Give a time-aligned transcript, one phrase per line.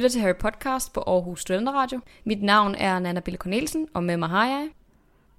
[0.00, 2.00] Lytter til Harry Podcast på Aarhus Studenteradio.
[2.24, 4.68] Mit navn er Nana Bille Cornelsen, og med mig har jeg...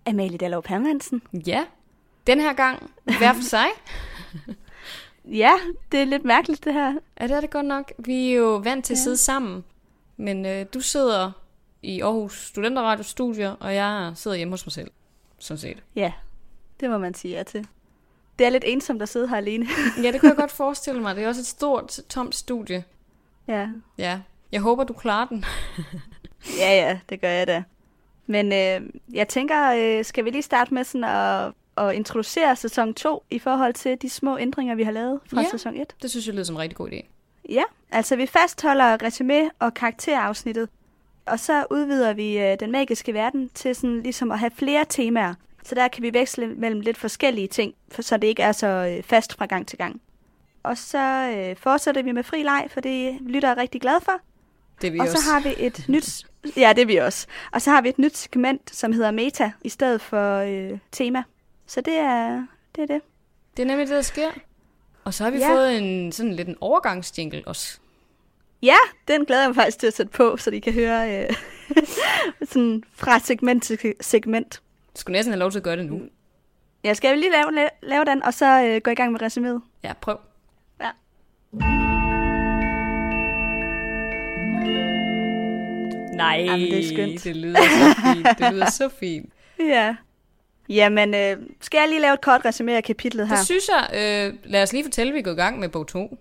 [0.05, 1.21] Amalie Dallov Hermansen.
[1.47, 1.65] Ja,
[2.27, 3.65] den her gang hver for sig.
[5.25, 5.51] Ja,
[5.91, 6.93] det er lidt mærkeligt det her.
[7.19, 7.91] Ja, det er det godt nok.
[7.97, 9.03] Vi er jo vant til at Ja.
[9.03, 9.63] sidde sammen,
[10.17, 11.31] men øh, du sidder
[11.81, 14.91] i Aarhus Studenteradio Studier, og jeg sidder hjemme hos mig selv,
[15.39, 15.83] sådan set.
[15.95, 16.11] Ja,
[16.79, 17.67] det må man sige ja til.
[18.39, 19.67] Det er lidt ensomt at sidde her alene.
[20.03, 21.15] Ja, det kunne jeg godt forestille mig.
[21.15, 22.83] Det er også et stort, tomt studie.
[23.47, 23.69] ja.
[23.97, 24.19] Ja,
[24.51, 25.45] jeg håber, du klarer den.
[26.61, 27.63] ja, ja, det gør jeg da.
[28.27, 32.93] Men øh, jeg tænker, øh, skal vi lige starte med sådan at, at introducere sæson
[32.93, 35.47] 2 i forhold til de små ændringer, vi har lavet fra Ja.
[35.51, 35.95] sæson 1?
[36.01, 37.05] Det synes jeg lyder som en rigtig god idé.
[37.49, 40.69] Ja, altså vi fastholder resume og karakterafsnittet,
[41.25, 45.33] og så udvider vi øh, den magiske verden til sådan ligesom at have flere temaer.
[45.63, 48.67] Så der kan vi veksle mellem lidt forskellige ting, for så det ikke er så
[48.67, 50.01] øh, fast fra gang til gang.
[50.63, 54.11] Og så øh, fortsætter vi med fri leg, for det lytter jeg rigtig glad for.
[54.81, 55.17] Det er vi og også.
[55.23, 56.23] så har vi et nyt...
[56.57, 57.27] Ja, det er vi også.
[57.51, 61.23] Og så har vi et nyt segment, som hedder Meta, i stedet for øh, tema.
[61.67, 62.43] Så det er
[62.75, 62.81] det.
[62.81, 63.01] Er det.
[63.57, 64.29] Det er nemlig det, der sker.
[65.03, 65.47] Og så har vi Ja.
[65.49, 65.55] ja.
[65.55, 67.79] fået en sådan lidt en overgangsjingle også.
[68.63, 68.75] Ja,
[69.07, 71.29] den glæder jeg mig faktisk til at sætte på, så de kan høre øh,
[72.51, 74.61] sådan fra segment til segment.
[74.95, 76.01] Du skulle næsten have lov til at gøre det nu.
[76.83, 79.59] Jeg skal lige lave, lave, lave den, og så øh, gå i gang med resuméet.
[79.83, 80.17] Ja, prøv.
[80.81, 81.90] Ja.
[86.15, 87.23] Nej, Jamen, det er skønt.
[87.23, 88.27] det lyder så fint.
[88.39, 89.29] Det lyder så fint.
[89.59, 89.95] Ja.
[90.69, 93.35] Jamen, øh, skal jeg lige lave et kort resumé af kapitlet her?
[93.35, 93.89] Det synes jeg.
[93.93, 96.17] Øh, lad os lige fortælle, at vi gået i gang med bog 2.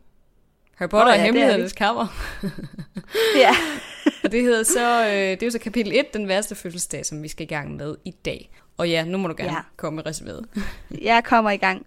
[0.77, 2.06] Harry Potter oh, ja, er Hemmelighedernes kammer.
[3.36, 3.50] Ja.
[4.24, 7.22] Og det hedder så, øh, det er jo så kapitel 1, den værste fødselsdag, som
[7.22, 8.50] vi skal i gang med i dag.
[8.77, 9.56] Og ja, nu må du gerne Ja.
[9.56, 9.62] ja.
[9.77, 10.62] komme med resuméet.
[11.02, 11.86] Jeg kommer i gang.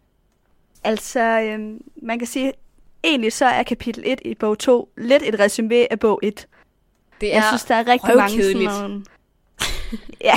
[0.84, 1.59] Altså, øh,
[2.02, 2.53] man kan sige,
[3.03, 6.47] egentlig så er kapitel 1 i bog 2 lidt et resumé af bog 1.
[7.23, 9.03] Det Jeg synes, der er rigtig mange sådan nogle...
[10.29, 10.34] ja,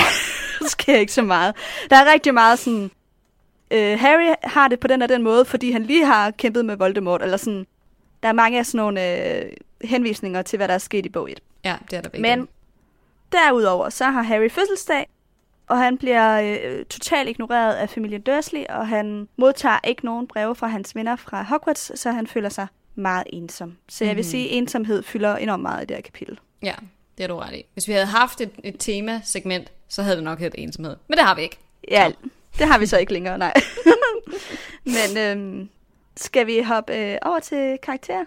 [0.60, 1.54] der sker ikke så meget.
[1.91, 2.91] Der er rigtig meget sådan...
[3.70, 6.76] Øh, Harry har det på den og den måde, fordi han lige har kæmpet med
[6.76, 7.66] Voldemort, eller sådan...
[8.22, 9.52] Der er mange af sådan nogle øh,
[9.84, 11.41] henvisninger til, hvad der er sket i bog 1.
[11.64, 12.20] Ja, det er der.
[12.20, 12.48] Men
[13.32, 15.06] derudover, så har Harry fødselsdag,
[15.68, 20.54] og han bliver øh, totalt ignoreret af familien Dursley, og han modtager ikke nogen breve
[20.54, 23.76] fra hans venner fra Hogwarts, så han føler sig meget ensom.
[23.88, 24.30] Så jeg vil Mhm.
[24.30, 26.38] sige, at ensomhed fylder enormt meget i det her kapitel.
[26.66, 26.75] Ja,
[27.19, 27.65] det er du ret i.
[27.72, 30.97] Hvis vi havde haft et, et tema-segment, så havde det nok heddet ensomhed.
[31.09, 31.59] Men det har vi ikke.
[31.91, 32.12] Ja,
[32.59, 33.53] det har vi så ikke længere, nej.
[34.97, 35.69] Men øhm,
[36.16, 38.25] skal vi hoppe øh, over til karakterer?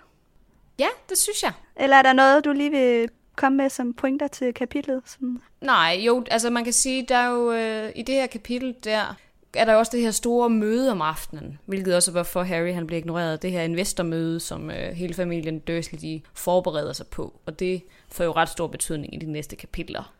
[0.79, 1.51] Ja, det synes jeg.
[1.75, 5.01] Eller er der noget, du lige vil komme med som pointer til kapitlet?
[5.05, 5.41] Sådan?
[5.61, 9.15] Nej, jo, altså man kan sige, der er jo øh, i det her kapitel, der
[9.53, 12.87] er der også det her store møde om aftenen, hvilket også er, hvorfor Harry han
[12.87, 13.41] bliver ignoreret.
[13.41, 18.23] Det her investormøde, som øh, hele familien Dursley de forbereder sig på, og det får
[18.23, 20.13] jo ret stor betydning i de næste kapitler,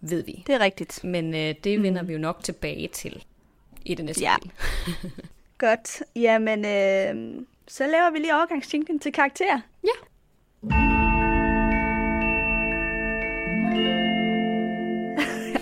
[0.00, 0.44] ved vi.
[0.46, 1.04] Det er rigtigt.
[1.04, 3.24] Men øh, det vender vi jo nok tilbage til
[3.84, 4.34] i det næste Ja.
[5.58, 6.02] Godt.
[6.16, 9.60] Jamen, øh, så laver vi lige overgangsjinglen til karakterer.
[9.84, 9.88] Ja.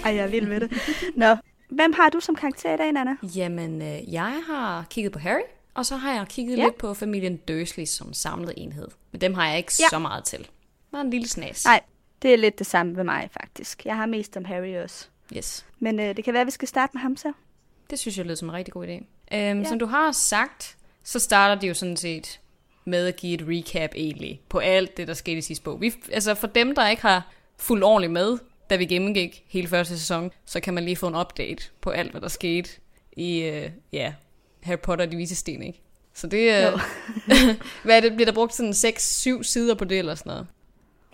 [0.04, 0.72] Ej, jeg er vild med det.
[1.16, 1.36] Nå,
[1.70, 3.16] hvem har du som karakter i dag, Nana?
[3.36, 5.40] Jamen, øh, jeg har kigget på Harry,
[5.74, 6.64] og så har jeg kigget Ja.
[6.64, 8.88] lidt på familien Dursley som samlet enhed.
[9.12, 9.88] Men dem har jeg ikke Ja.
[9.90, 10.48] så meget til.
[10.92, 11.64] Bare en lille snas.
[11.64, 11.80] Nej,
[12.22, 13.86] det er lidt det samme ved mig, faktisk.
[13.86, 15.06] Jeg har mest om Harry også.
[15.36, 15.66] Yes.
[15.78, 17.32] Men øh, det kan være, at vi skal starte med ham så.
[17.90, 18.90] Det synes jeg lyder som en rigtig god idé.
[19.36, 19.64] Øhm, Ja.
[19.68, 22.40] Som du har sagt, så starter de jo sådan set
[22.84, 25.80] med at give et recap egentlig på alt det, der skete i sidste bog.
[25.80, 28.38] Vi, altså for dem, der ikke har fulgt ordentligt med,
[28.70, 32.10] da vi gennemgik hele første sæson, så kan man lige få en update på alt,
[32.10, 32.70] hvad der skete
[33.12, 34.12] i øh, ja,
[34.62, 35.82] Harry Potter og de vise sten, ikke?
[36.14, 36.70] Så det er...
[36.70, 36.78] Jo.
[37.84, 38.12] hvad er det?
[38.12, 40.46] Bliver der brugt sådan 6-7 sider på det eller sådan noget?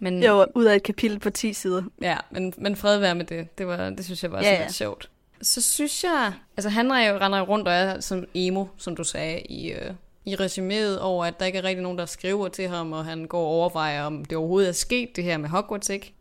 [0.00, 1.82] Men, Jo, ud af et kapitel på 10 sider.
[2.00, 3.58] Ja, men, men fred være med det.
[3.58, 4.62] Det, var, det synes jeg var Ja, ja, ja.
[4.62, 5.10] lidt sjovt.
[5.42, 6.32] Så synes jeg...
[6.56, 9.90] Altså han jo, render jo rundt og er som emo, som du sagde, i, øh,
[10.24, 13.24] i resuméet over, at der ikke er rigtig nogen, der skriver til ham, og han
[13.24, 16.14] går og overvejer, om det overhovedet er sket, det her med Hogwarts, ikke?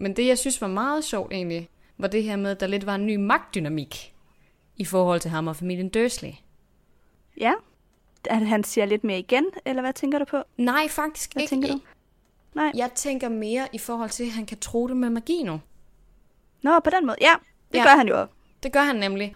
[0.00, 1.68] Men det, jeg synes var meget sjovt egentlig,
[1.98, 4.14] var det her med, at der lidt var en ny magtdynamik
[4.76, 6.32] i forhold til ham og familien Dursley.
[7.40, 7.52] Ja.
[8.24, 10.42] At han siger lidt mere igen, eller hvad tænker du på?
[10.56, 11.50] Nej, faktisk Hvad ikke.
[11.50, 11.80] tænker du?
[12.54, 12.72] Nej.
[12.74, 15.60] Jeg tænker mere i forhold til, at han kan tro det med magi nu.
[16.62, 17.16] Nå, på den måde.
[17.20, 17.32] Ja,
[17.72, 17.82] det Ja.
[17.82, 18.26] gør han jo.
[18.62, 19.34] Det gør han nemlig.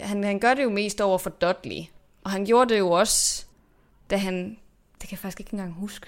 [0.00, 1.82] Han, han gør det jo mest over for Dudley.
[2.24, 3.46] Og han gjorde det jo også,
[4.10, 4.58] da han...
[5.00, 6.06] Det kan jeg faktisk ikke engang huske.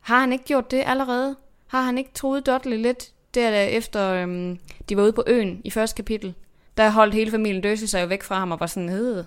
[0.00, 1.36] Har han ikke gjort det allerede?
[1.70, 4.58] Har han ikke troet Dudley lidt der efter øhm,
[4.88, 6.34] de var ude på øen i første kapitel?
[6.76, 9.24] Der holdt hele familien Dursley sig jo væk fra ham og var sådan hed.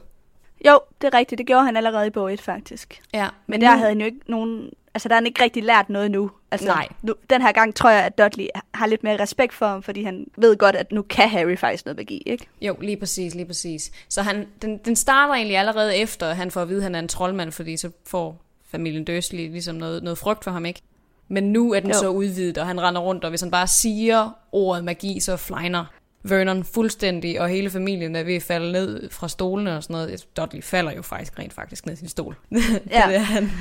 [0.67, 1.37] Jo, det er rigtigt.
[1.39, 3.01] Det gjorde han allerede i bog 1, faktisk.
[3.13, 4.69] Ja, Men der havde han jo ikke nogen...
[4.93, 6.31] Altså, der har han ikke rigtig lært noget nu.
[6.51, 6.87] Altså, Nej.
[7.01, 10.03] Nu, den her gang tror jeg, at Dudley har lidt mere respekt for ham, fordi
[10.03, 12.45] han ved godt, at nu kan Harry faktisk noget magi, ikke?
[12.61, 13.91] Jo, lige præcis, lige præcis.
[14.09, 16.95] Så han, den, den starter egentlig allerede efter, at han får at vide, at han
[16.95, 18.41] er en troldmand, fordi så får
[18.71, 20.81] familien Dursley ligesom noget, noget frygt for ham, ikke?
[21.27, 21.99] Men nu er den Jo.
[21.99, 25.85] så udvidet, og han render rundt, og hvis han bare siger ordet magi, så flyner
[26.23, 30.25] Vernon fuldstændig, og hele familien er ved at falde ned fra stolene og sådan noget.
[30.37, 32.35] Dudley falder jo faktisk rent faktisk ned i sin stol.
[32.49, 33.01] det Ja.
[33.03, 33.51] er det, han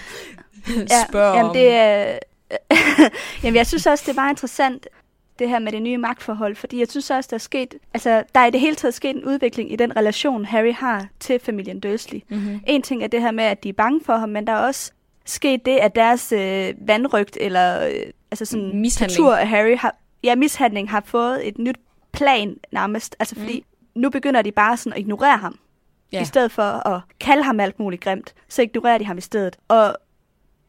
[1.09, 1.55] spørger jamen, om.
[1.57, 2.19] det er...
[3.45, 4.87] jamen, jeg synes også, det er meget interessant,
[5.39, 8.41] det her med det nye magtforhold, fordi jeg synes også, der er sket, altså, der
[8.41, 11.81] er i det hele taget sket en udvikling i den relation, Harry har til familien
[11.81, 12.21] Dursley.
[12.29, 12.61] Mm-hmm.
[12.67, 14.67] En ting er det her med, at de er bange for ham, men der er
[14.67, 14.93] også
[15.25, 17.95] sket det, at deres øh, vandrygt, eller øh,
[18.31, 19.17] altså sådan Mishandling.
[19.17, 21.77] tortur af Harry, har, ja, mishandling har fået et nyt
[22.13, 23.17] plan nærmest.
[23.19, 24.01] Altså fordi mm.
[24.01, 25.59] nu begynder de bare sådan at ignorere ham.
[26.13, 26.23] Ja.
[26.23, 29.57] I stedet for at kalde ham alt muligt grimt, så ignorerer de ham i stedet.
[29.69, 29.97] Og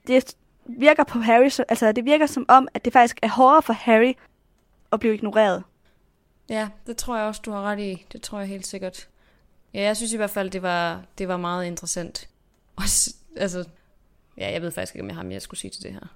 [0.08, 0.36] det
[0.66, 3.74] virker på Harry, så, altså det virker som om, at det faktisk er hårdere for
[3.74, 4.14] Harry
[4.92, 5.64] at blive ignoreret.
[6.50, 8.06] Ja, det tror jeg også, du har ret i.
[8.12, 9.08] Det tror jeg helt sikkert.
[9.74, 12.30] Ja, jeg synes i hvert fald, det var, det var meget interessant.
[12.76, 13.66] Også, altså,
[14.38, 16.08] ja, jeg ved faktisk ikke, om jeg har mere, jeg skulle sige til det her.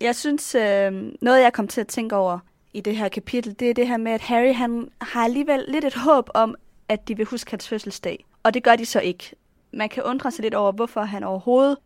[0.00, 2.38] Jeg synes, øh, noget jeg kom til at tænke over
[2.72, 5.84] i det her kapitel, det er det her med, at Harry han har alligevel lidt
[5.84, 6.54] et håb om,
[6.88, 8.24] at de vil huske hans fødselsdag.
[8.42, 9.30] Og det gør de så ikke.
[9.72, 11.76] Man kan undre sig lidt over, hvorfor han overhovedet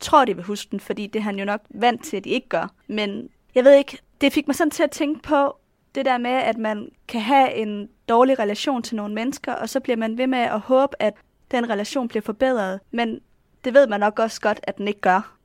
[0.00, 2.30] tror, de vil huske den, fordi det er han jo nok vant til, at de
[2.30, 2.72] ikke gør.
[2.86, 5.56] Men jeg ved ikke, det fik mig sådan til at tænke på
[5.94, 9.80] det der med, at man kan have en dårlig relation til nogle mennesker, og så
[9.80, 11.14] bliver man ved med at håbe, at
[11.50, 12.80] den relation bliver forbedret.
[12.90, 13.20] Men
[13.64, 15.36] det ved man nok også godt, at den ikke gør.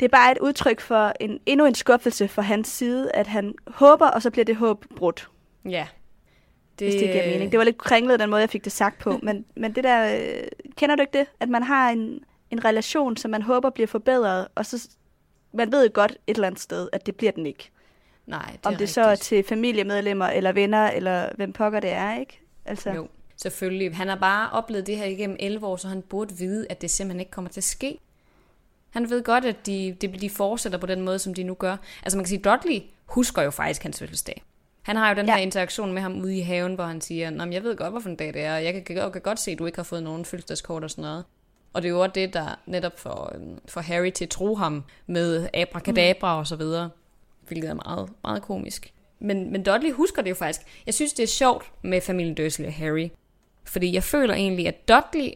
[0.00, 3.54] Det er bare et udtryk for en, endnu en skuffelse fra hans side, at han
[3.66, 5.28] håber, og så bliver det håb brudt,
[5.64, 5.86] Ja.
[6.78, 7.52] det, hvis det giver mening.
[7.52, 10.16] Det var lidt kringlet, den måde, jeg fik det sagt på, men, men det der,
[10.18, 11.26] øh, kender du ikke det?
[11.40, 12.20] At man har en,
[12.50, 14.88] en relation, som man håber bliver forbedret, og så
[15.52, 17.70] man ved godt et eller andet sted, at det bliver den ikke.
[18.26, 19.26] Nej, det Om er det så er rigtigt.
[19.26, 22.40] til familiemedlemmer, eller venner, eller hvem pokker det er, ikke?
[22.64, 23.08] Altså, Jo,
[23.42, 23.96] selvfølgelig.
[23.96, 26.90] Han har bare oplevet det her igennem 11 år, så han burde vide, at det
[26.90, 27.98] simpelthen ikke kommer til at ske.
[28.90, 31.76] Han ved godt, at de, de, de fortsætter på den måde, som de nu gør.
[32.02, 34.42] Altså man kan sige, Dudley husker jo faktisk hans fødselsdag.
[34.82, 35.34] Han har jo den Ja.
[35.34, 38.08] her interaktion med ham ude i haven, hvor han siger, Nå, jeg ved godt, hvorfor
[38.08, 39.82] en dag det er, og jeg kan, kan, kan godt se, at du ikke har
[39.82, 41.24] fået nogen fødselsdagskort og sådan noget.
[41.72, 44.54] Og det er jo også det, der netop får, øhm, får Harry til at tro
[44.54, 46.38] ham med abracadabra mm.
[46.38, 46.90] og så videre,
[47.48, 48.92] hvilket er meget, meget komisk.
[49.18, 50.66] Men, men Dudley husker det jo faktisk.
[50.86, 53.08] Jeg synes, det er sjovt med familien Dursley og Harry,
[53.68, 55.30] fordi jeg føler egentlig, at Dudley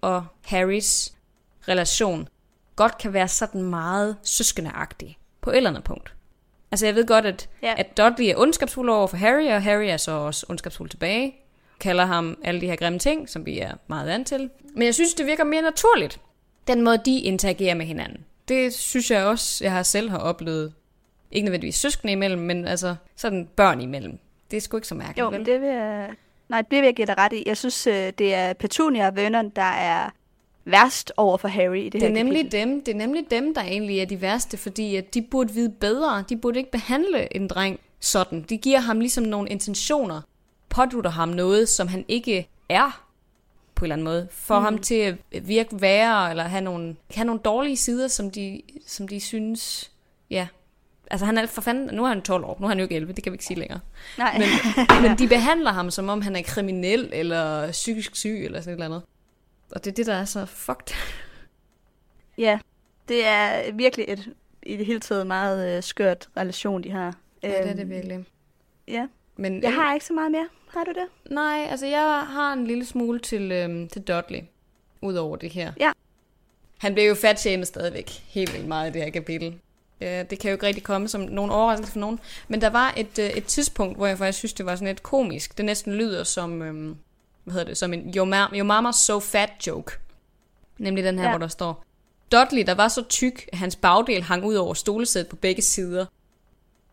[0.00, 1.12] og Harrys
[1.68, 2.28] relation
[2.76, 6.12] godt kan være sådan meget søskendeagtig på et eller andet punkt.
[6.70, 7.74] Altså jeg ved godt, at, Ja.
[7.78, 11.34] at Dudley er ondskabsfuld over for Harry, og Harry er så også ondskabsfuld tilbage.
[11.80, 14.50] Kalder ham alle de her grimme ting, som vi er meget vant til.
[14.74, 16.20] Men jeg synes, det virker mere naturligt,
[16.66, 18.24] den måde, de interagerer med hinanden.
[18.48, 20.72] Det synes jeg også, jeg har selv har oplevet.
[21.30, 24.18] Ikke nødvendigvis søskende imellem, men altså sådan børn imellem.
[24.50, 25.38] Det er sgu ikke så mærkeligt, Jo, vel?
[25.38, 26.10] men det vil jeg...
[26.48, 27.42] Nej, det vil jeg give dig ret i.
[27.46, 30.10] Jeg synes, øh, det er Petunia og Vernon, der er
[30.64, 32.60] værst over for Harry i det, Det her er nemlig kapitel.
[32.60, 35.70] dem, det er nemlig dem, der egentlig er de værste, fordi at de burde vide
[35.70, 36.24] bedre.
[36.28, 38.42] De burde ikke behandle en dreng sådan.
[38.42, 40.20] De giver ham ligesom nogle intentioner,
[40.68, 43.02] pådutter ham noget, som han ikke er
[43.74, 44.28] på en eller anden måde.
[44.30, 44.64] Får mm.
[44.64, 49.08] ham til at virke værre, eller have nogle, have nogle dårlige sider, som de, som
[49.08, 49.90] de synes,
[50.30, 50.46] ja.
[51.10, 52.94] Altså han er for fanden, nu er han 12 år, nu er han jo ikke
[52.96, 53.80] 11, det kan vi ikke sige længere.
[54.18, 54.48] Nej, Men,
[55.08, 58.74] men de behandler ham, som om han er kriminel, eller psykisk syg, eller sådan et
[58.74, 59.02] eller andet.
[59.70, 60.96] Og det er det, der er så fucked.
[62.38, 62.58] ja,
[63.08, 64.32] det er virkelig et
[64.62, 67.14] i det hele taget meget øh, skørt relation, de har.
[67.42, 68.24] Ja, det er Øhm, det virkelig.
[68.88, 70.48] Ja, Men jeg har ikke så meget mere.
[70.68, 71.32] Har du det?
[71.32, 74.40] Nej, altså jeg har en lille smule til, øhm, til Dudley,
[75.02, 75.72] udover det her.
[75.80, 75.92] Ja.
[76.78, 79.58] Han bliver jo fatshamed stadigvæk helt vildt meget i det her kapitel.
[80.00, 82.20] Ja, det kan jo ikke rigtig komme som nogen overraskelse for nogen.
[82.48, 85.02] Men der var et, øh, et tidspunkt, hvor jeg faktisk synes, det var sådan lidt
[85.02, 85.56] komisk.
[85.56, 86.96] Det næsten lyder som, øhm,
[87.44, 89.92] hvad hedder det, som en your, ma- your mama's so fat joke.
[90.78, 91.30] Nemlig den her, Ja.
[91.30, 91.84] hvor der står,
[92.32, 96.06] Dudley, der var så tyk, at hans bagdel hang ud over stolesædet på begge sider.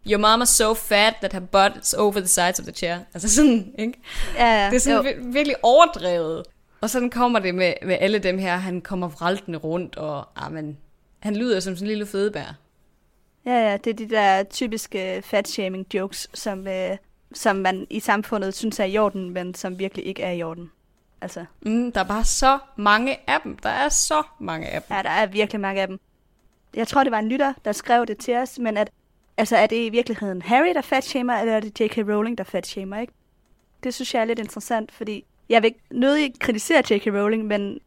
[0.07, 2.97] Your mama's so fat that her butt is over the sides of the chair.
[3.13, 3.93] Altså sådan, ikke?
[4.35, 4.69] Ja, ja.
[4.69, 5.11] Det er sådan jo.
[5.11, 6.43] vir- virkelig overdrevet.
[6.81, 8.55] Og sådan kommer det med, med alle dem her.
[8.57, 10.77] Han kommer vraltende rundt, og ah, men,
[11.19, 12.55] han lyder som sådan en lille fedebær.
[13.45, 16.97] Ja, ja, det er de der typiske fat-shaming jokes, som, øh,
[17.33, 20.71] som man i samfundet synes er i orden, men som virkelig ikke er i orden.
[21.21, 23.57] Altså, Mm, der er bare så mange af dem.
[23.57, 24.95] Der er så mange af dem.
[24.97, 25.99] ja, der er virkelig mange af dem.
[26.75, 28.89] Jeg tror, det var en lytter, der skrev det til os, men at,
[29.37, 31.97] altså, er det i virkeligheden Harry, der fatshamer, eller er det J.K.
[31.97, 33.13] Rowling, der fatshamer, ikke?
[33.83, 37.07] Det synes jeg er lidt interessant, fordi jeg vil nødig kritisere J.K.
[37.07, 37.79] Rowling, men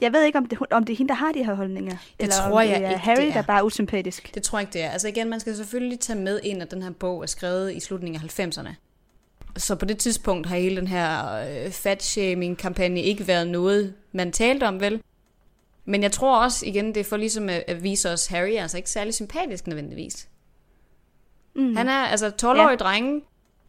[0.00, 1.90] Jeg ved ikke, om det, om det er hende, der har de her holdninger.
[1.90, 3.32] Det eller tror om det jeg er ikke, Harry, det er.
[3.32, 4.34] der bare er usympatisk.
[4.34, 4.90] Det tror jeg ikke, det er.
[4.90, 7.80] Altså igen, man skal selvfølgelig tage med ind, at den her bog er skrevet i
[7.80, 8.74] slutningen af 90'erne.
[9.56, 14.64] Så på det tidspunkt har hele den her øh, fat-shaming-kampagne ikke været noget, man talte
[14.64, 15.02] om, vel?
[15.84, 18.62] Men jeg tror også, igen, det er for ligesom at, at vise os, Harry er
[18.62, 20.28] altså ikke særlig sympatisk nødvendigvis.
[21.54, 21.76] Mm.
[21.76, 22.76] Han er, altså 12-årige ja.
[22.76, 23.22] drenge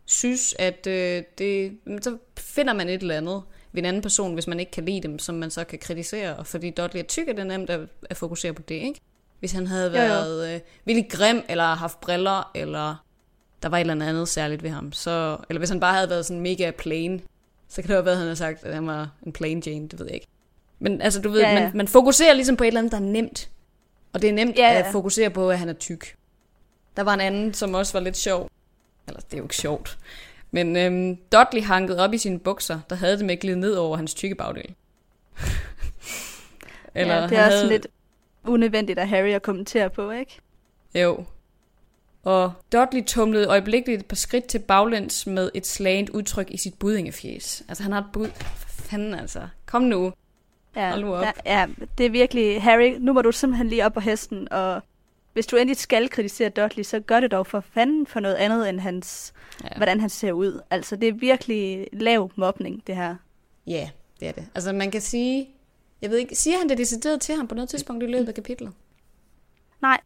[0.06, 4.48] synes, at øh, det, så finder man et eller andet ved en anden person, hvis
[4.48, 6.36] man ikke kan lide dem, som man så kan kritisere.
[6.36, 9.00] Og fordi Dudley er tyk, er det nemt at, at fokusere på det, ikke?
[9.40, 10.08] Hvis han havde Jo, jo.
[10.08, 12.96] været øh, virkelig grim, eller haft briller, eller
[13.64, 16.26] der var et eller andet særligt ved ham, så, eller hvis han bare havde været
[16.26, 17.22] sådan mega plain,
[17.68, 19.88] så kan det jo være, at han havde sagt, at han var en plain Jane,
[19.88, 20.28] det ved jeg ikke.
[20.80, 21.60] Men altså, du ved, Ja, ja.
[21.64, 23.50] Man, man fokuserer ligesom på et eller andet, der er nemt.
[24.14, 24.72] Og det er nemt ja.
[24.72, 24.80] ja.
[24.80, 26.16] at fokusere på, at han er tyk.
[26.98, 28.50] Der var en anden, som også var lidt sjov.
[29.08, 29.98] Eller, det er jo ikke sjovt.
[30.52, 33.74] Men øhm, Dudley hankede op i sine bukser, der havde det med at glide ned
[33.74, 34.66] over hans tykke bagdel.
[36.96, 37.88] Eller ja, det er også lidt
[38.44, 40.40] unødvendigt af Harry at kommentere på, ikke?
[40.96, 41.24] Jo.
[42.24, 46.74] Og Dudley tumlede øjeblikkeligt et par skridt til baglæns med et slagent udtryk i sit
[46.80, 47.64] budingefjes.
[47.68, 48.28] Altså, han har et bud.
[48.58, 49.48] For fanden altså.
[49.66, 50.14] Kom nu.
[50.76, 51.24] Ja, Hold nu op.
[51.24, 51.68] Ja, ja,
[51.98, 54.82] det er virkelig, Harry, nu må du simpelthen lige op på hesten, og
[55.34, 58.70] hvis du endelig skal kritisere Dudley, så gør det dog for fanden for noget andet
[58.70, 59.34] end hans,
[59.64, 59.70] Ja.
[59.78, 60.62] hvordan han ser ud.
[60.70, 63.16] Altså, det er virkelig lav mobning, det her.
[63.68, 64.46] Ja, det er det.
[64.56, 65.50] Altså, man kan sige...
[66.02, 68.36] Jeg ved ikke, siger han det decideret til ham på noget tidspunkt i løbet af
[68.36, 68.72] kapitlet?
[69.82, 70.00] Nej,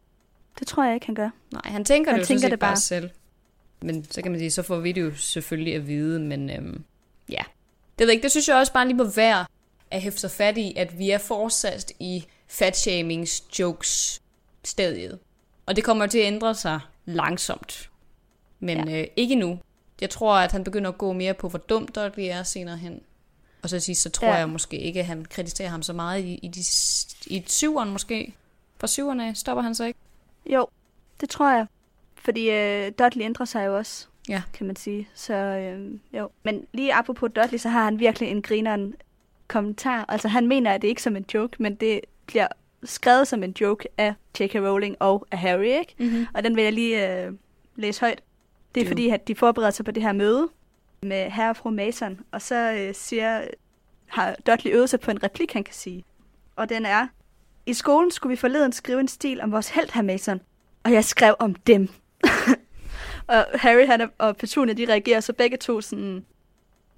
[0.58, 1.30] det tror jeg ikke, han gør.
[1.52, 2.70] Nej, han tænker Han det jo tænker det bare.
[2.70, 2.76] bare.
[2.76, 3.10] selv.
[3.82, 6.84] Men så kan man sige, så får vi det jo selvfølgelig at vide, men øhm,
[7.28, 7.42] ja.
[7.98, 9.46] Det ved ikke, det synes jeg også bare lige må være
[9.90, 14.22] at hæfte sig fat i, at vi er fortsat i fatshamings jokes
[14.66, 15.18] stadiet.
[15.66, 17.90] Og det kommer til at ændre sig langsomt.
[18.60, 19.00] Men ja.
[19.00, 19.58] øh, ikke nu.
[20.00, 23.00] Jeg tror, at han begynder at gå mere på, hvor dumt Dudley er senere hen.
[23.62, 24.34] Og så sidst, så tror Ja.
[24.34, 26.60] jeg måske ikke, at han kritiserer ham så meget i, i, de,
[27.34, 28.34] i syveren måske.
[28.78, 29.98] Fra syverne stopper han så ikke.
[30.46, 30.66] Jo,
[31.20, 31.66] det tror jeg.
[32.14, 34.42] Fordi øh, Dudley ændrer sig jo også, Ja.
[34.52, 35.08] kan man sige.
[35.14, 36.30] Så øh, jo.
[36.42, 38.94] Men lige apropos Dudley, så har han virkelig en grineren
[39.48, 40.04] kommentar.
[40.08, 42.48] Altså han mener, at det ikke som en joke, men det bliver
[42.86, 44.54] skrevet som en joke af J.K.
[44.54, 45.94] Rowling og af Harry, ikke?
[45.98, 46.26] Mm-hmm.
[46.34, 47.32] Og den vil jeg lige øh,
[47.76, 48.20] læse højt.
[48.74, 48.90] Det er Jo.
[48.90, 50.48] fordi, at de forbereder sig på det her møde
[51.02, 53.44] med herre og fru Mason, og så øh, siger,
[54.06, 56.04] har Dudley øvet sig på en replik, han kan sige.
[56.56, 57.06] Og den er,
[57.66, 60.40] i skolen skulle vi forleden skrive en stil om vores held, herr Mason,
[60.84, 61.88] og jeg skrev om dem.
[63.26, 66.24] og Harry han og Petunia, de reagerer så begge to sådan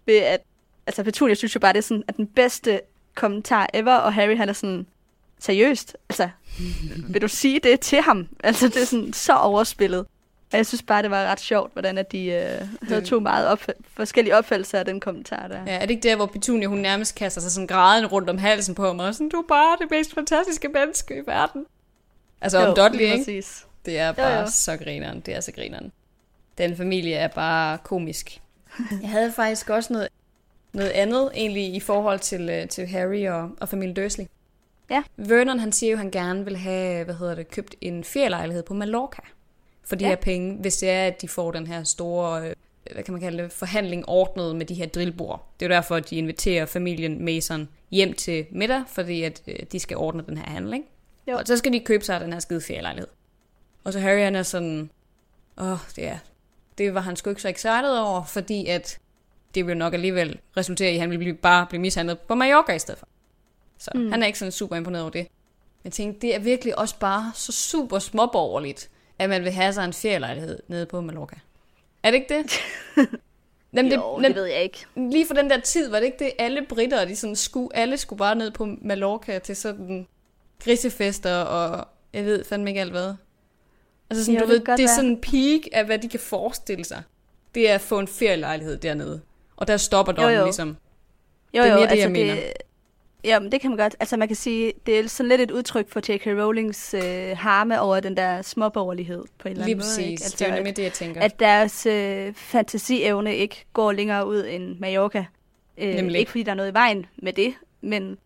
[0.07, 0.40] ved at,
[0.87, 2.80] altså Petunia synes jo bare, det er sådan, at den bedste
[3.14, 4.87] kommentar ever, og Harry han er sådan,
[5.40, 6.28] seriøst, altså,
[7.09, 8.28] vil du sige det til ham?
[8.45, 10.07] Altså, det er sådan så overspillet.
[10.52, 13.47] Og jeg synes bare, det var ret sjovt, hvordan at de øh, havde to meget
[13.47, 13.66] op-
[13.97, 15.59] forskellige opfattelser af den kommentar der.
[15.66, 18.38] Ja, er det ikke der, hvor Petunia hun nærmest kaster sig sådan grædende rundt om
[18.38, 21.66] halsen på ham, og sådan, du er bare det mest fantastiske menneske i verden.
[22.40, 23.18] Altså om Dudley, lige ikke?
[23.25, 23.66] Præcis.
[23.87, 24.47] Det er bare Jo, jo, jo.
[24.50, 25.21] så grineren.
[25.21, 25.92] Det er så grineren.
[26.59, 28.40] Den familie er bare komisk.
[29.02, 30.09] Jeg havde faktisk også noget,
[30.73, 34.25] noget andet egentlig i forhold til, øh, til Harry og, og familien Dursley.
[34.90, 35.02] Ja.
[35.16, 38.62] Vernon han siger jo, at han gerne vil have hvad hedder det, købt en ferielejlighed
[38.62, 39.23] på Mallorca.
[39.85, 40.09] For de Ja.
[40.09, 42.54] her penge, hvis det er, at de får den her store, øh,
[42.92, 45.49] hvad kan man kalde det, forhandling ordnet med de her drillbord.
[45.61, 49.57] Det er jo derfor, at de inviterer familien Mason hjem til middag, fordi at øh,
[49.73, 50.87] de skal ordne den her handel, ikke?
[51.28, 51.37] Jo.
[51.37, 53.09] Og så skal de købe sig den her skide ferielejlighed.
[53.85, 54.90] Og så Harry han er sådan,
[55.59, 56.18] åh, oh, det er,
[56.78, 58.99] det var han sgu ikke så excited over, fordi at
[59.54, 62.73] det vil nok alligevel resultere i, at han vil blive, bare blive mishandlet på Mallorca
[62.73, 63.09] i stedet for.
[63.78, 64.11] Så Mm.
[64.12, 65.26] han er ikke sådan super imponeret over det.
[65.85, 69.85] Jeg tænkte, det er virkelig også bare så super småborgerligt, at man vil have sig
[69.85, 71.37] en ferielejlighed nede på Mallorca.
[72.02, 72.52] Er det ikke det?
[73.75, 74.87] Jamen, jo, det, det ved jeg ikke.
[74.97, 77.97] lige for den der tid, var det ikke det, alle britter, de sådan skulle, alle
[77.97, 80.06] skulle bare ned på Mallorca til sådan
[80.64, 83.14] grisefester og jeg ved fandme ikke alt hvad.
[84.11, 86.20] Altså sådan, Jo, du det ved, det er sådan en peak af, hvad de kan
[86.20, 87.02] forestille sig.
[87.54, 89.20] Det er at få en ferielejlighed dernede.
[89.56, 90.44] Og der stopper Jo, dommen jo.
[90.44, 90.68] ligesom.
[91.54, 92.35] Jo, Det er jo, mere det, altså jeg mener.
[92.35, 92.52] det, ja,
[93.25, 93.97] men det kan man godt.
[94.01, 96.27] Altså man kan sige, det er sådan lidt et udtryk for J.K.
[96.27, 100.03] Rowlings øh, harme over den der småborgerlighed på en eller Lige anden måde.
[100.11, 100.21] Ikke?
[100.21, 100.25] præcis.
[100.27, 101.21] Altså, det er jo nemlig det, jeg tænker.
[101.21, 105.25] at deres øh, fantasievne ikke går længere ud end Mallorca.
[105.79, 106.19] Øh, Nemlig.
[106.19, 108.19] ikke fordi der er noget i vejen med det, men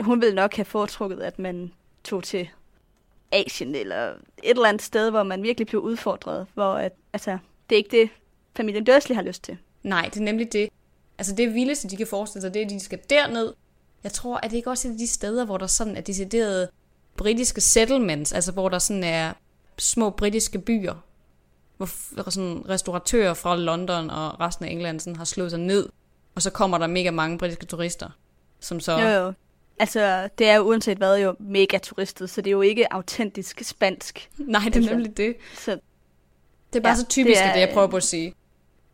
[0.00, 1.72] hun ville nok have foretrukket, at man
[2.04, 2.48] tog til
[3.32, 7.38] Asien eller et eller andet sted, hvor man virkelig blev udfordret, hvor at, altså,
[7.70, 8.08] det er ikke det,
[8.56, 9.56] familien Dursley har lyst til.
[9.82, 10.68] Nej, det er nemlig det.
[11.18, 13.52] Altså det vildeste, de kan forestille sig, det er, at de skal derned.
[14.04, 16.00] Jeg tror, at det ikke også er et af de steder, hvor der sådan er
[16.00, 16.68] deciderede
[17.16, 19.32] britiske settlements, altså hvor der sådan er
[19.78, 20.94] små britiske byer,
[21.76, 25.88] hvor sådan restauratører fra London og resten af England sådan har slået sig ned,
[26.34, 28.08] og så kommer der mega mange britiske turister,
[28.60, 29.32] som så Jo, jo.
[29.78, 33.64] Altså, det er jo uanset hvad jo mega turistet, så det er jo ikke autentisk
[33.64, 34.30] spansk.
[34.38, 34.90] Nej, det er Altså.
[34.90, 35.36] nemlig det.
[35.54, 35.70] Så
[36.72, 38.34] Det er bare Ja, så typisk, det, er, det jeg prøver på at sige.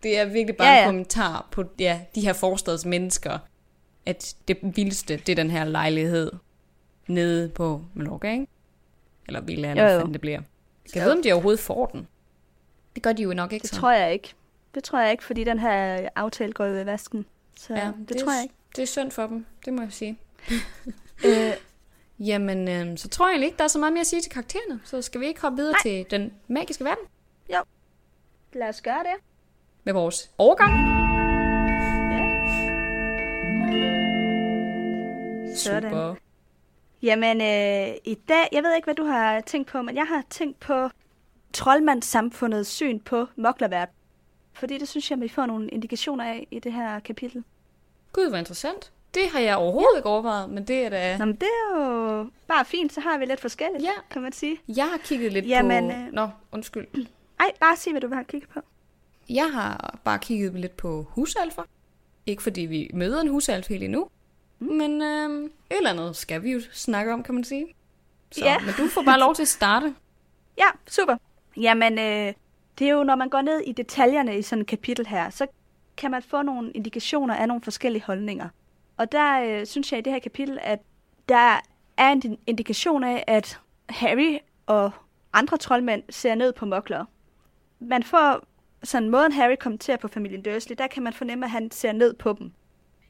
[0.03, 0.83] Det er virkelig bare ja, ja.
[0.83, 3.39] en kommentar på ja, de her forstadsmennesker,
[4.07, 6.33] at det vildeste, det er den her lejlighed
[7.07, 8.47] nede på Mallorca, ikke?
[9.27, 10.13] Eller Villa, eller Jo, hvad jo.
[10.13, 10.41] det bliver.
[10.87, 11.11] Skal jeg Jo.
[11.11, 12.07] vide, om de overhovedet får den?
[12.95, 13.77] Det gør de jo nok ikke det så.
[13.77, 14.35] tror jeg ikke.
[14.75, 17.27] Det tror jeg ikke, fordi den her aftale går jo i vasken.
[17.57, 18.55] Så ja, det, det tror jeg ikke.
[18.77, 20.19] Det er synd for dem, det må jeg sige.
[21.25, 21.53] Øh,
[22.19, 24.81] Jamen, øh, så tror jeg ikke, der er så meget mere at sige til karaktererne.
[24.85, 25.83] Så skal vi ikke hoppe videre Nej.
[25.83, 27.05] til den magiske verden
[28.53, 29.23] lad os gøre det.
[29.85, 31.06] med vores overgang.
[35.57, 35.91] Sådan.
[35.91, 36.15] Super.
[37.03, 40.23] Jamen, øh, i dag, jeg ved ikke, hvad du har tænkt på, men jeg har
[40.31, 40.89] tænkt på
[41.53, 43.95] troldmandssamfundets syn på moklerverden.
[44.53, 47.45] Fordi det synes jeg, vi får nogle indikationer af i det her kapitel.
[48.13, 48.93] Gud, hvor interessant.
[49.15, 49.99] Det har jeg overhovedet ja.
[49.99, 51.17] ikke overvejet, men det er da...
[51.19, 53.91] Nå, men det er jo bare fint, så har vi lidt forskelligt, Ja.
[54.11, 54.59] kan man sige.
[54.69, 55.97] Jeg har kigget lidt Jamen, på...
[55.97, 56.87] øh, Nå, undskyld.
[57.41, 58.61] Ej, bare sig, hvad du vil have kigget på.
[59.29, 61.63] Jeg har bare kigget lidt på husalfer.
[62.27, 64.09] Ikke fordi vi møder en husalf helt endnu.
[64.59, 64.67] Mm.
[64.77, 67.67] Men øh, et eller andet skal vi jo snakke om, kan man sige.
[68.33, 68.59] Så, Ja.
[68.59, 69.95] Men du får bare lov til at starte.
[70.59, 71.17] Ja, super.
[71.57, 72.33] Jamen, øh,
[72.79, 75.47] det er jo, når man går ned i detaljerne i sådan et kapitel her, så
[75.97, 78.49] kan man få nogle indikationer af nogle forskellige holdninger.
[78.97, 80.79] Og der øh, synes jeg i det her kapitel, at
[81.29, 81.61] der
[81.97, 84.91] er en indikation af, at Harry og
[85.33, 87.05] andre troldmænd ser ned på mokler.
[87.81, 88.43] Man får
[88.83, 92.15] sådan måden Harry kommenterer på familien Dursley, der kan man fornemme, at han ser ned
[92.15, 92.53] på dem.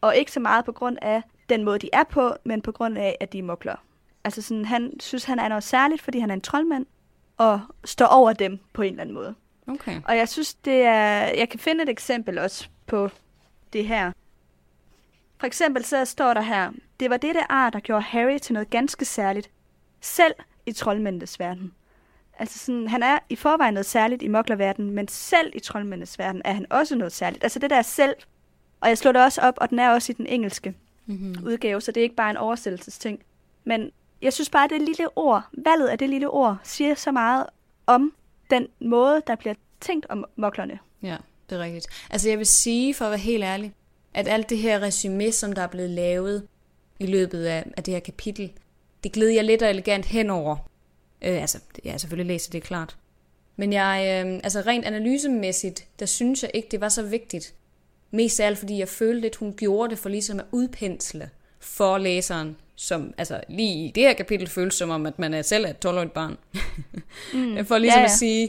[0.00, 2.98] Og ikke så meget på grund af den måde, de er på, men på grund
[2.98, 3.76] af, at de er mokler.
[4.24, 6.86] Altså sådan, han synes, han er noget særligt, fordi han er en troldmand,
[7.36, 9.34] og står over dem på en eller anden måde.
[9.68, 10.00] Okay.
[10.04, 11.18] Og jeg synes, det er...
[11.38, 13.10] Jeg kan finde et eksempel også på
[13.72, 14.12] det her.
[15.38, 18.70] For eksempel så står der her, det var dette ar, der gjorde Harry til noget
[18.70, 19.50] ganske særligt,
[20.00, 20.34] selv
[20.66, 21.72] i troldmændenes verden.
[22.38, 26.42] Altså sådan, han er i forvejen noget særligt i moklerverdenen, men selv i troldmændenes verden
[26.44, 27.44] er han også noget særligt.
[27.44, 28.14] Altså det der selv,
[28.80, 30.74] og jeg slår det også op, og den er også i den engelske
[31.06, 31.46] Mm-hmm.
[31.46, 33.22] udgave, så det er ikke bare en oversættelsesting.
[33.64, 33.90] Men
[34.22, 37.46] jeg synes bare, at det lille ord, valget af det lille ord, siger så meget
[37.86, 38.12] om
[38.50, 40.78] den måde, der bliver tænkt om moklerne.
[41.02, 41.16] Ja,
[41.50, 41.86] det er rigtigt.
[42.10, 43.72] Altså jeg vil sige, for at være helt ærlig,
[44.14, 46.46] at alt det her resume, som der er blevet lavet
[46.98, 48.52] i løbet af, af det her kapitel,
[49.04, 50.56] det gled jeg lidt og elegant henover.
[51.22, 52.96] Øh, altså, jeg har selvfølgelig læst det, klart.
[53.56, 57.54] Men jeg, øh, altså rent analysemæssigt, der synes jeg ikke, det var så vigtigt.
[58.10, 61.98] Mest af alt, fordi jeg følte lidt, hun gjorde det for ligesom at udpensle for
[61.98, 65.64] læseren, som altså lige i det her kapitel føles som om, at man er selv
[65.64, 66.36] er et 12-årigt barn.
[67.34, 67.64] Mm.
[67.66, 68.48] for ligesom Ja, ja, at sige,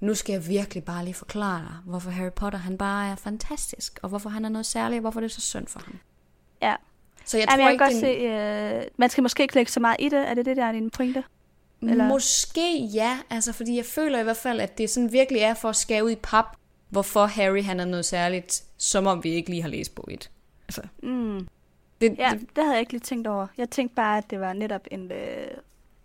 [0.00, 3.98] nu skal jeg virkelig bare lige forklare dig, hvorfor Harry Potter han bare er fantastisk,
[4.02, 5.98] og hvorfor han er noget særligt, og hvorfor det er så synd for ham.
[6.62, 6.74] Ja.
[7.24, 9.54] Så jeg Jamen, tror jeg kan ikke, godt det se, øh, man skal måske ikke
[9.54, 10.18] lægge så meget i det.
[10.18, 11.24] Er det det, der er din pointe?
[11.82, 15.54] eller- Måske ja, altså fordi jeg føler i hvert fald, at det sådan virkelig er
[15.54, 16.56] for at skære ud i pap,
[16.88, 20.30] hvorfor Harry han er noget særligt, som om vi ikke lige har læst på et.
[20.68, 21.48] Altså, Mm.
[22.00, 23.46] det, Ja, det, det havde jeg ikke lige tænkt over.
[23.58, 25.46] Jeg tænkte bare, at det var netop en, øh,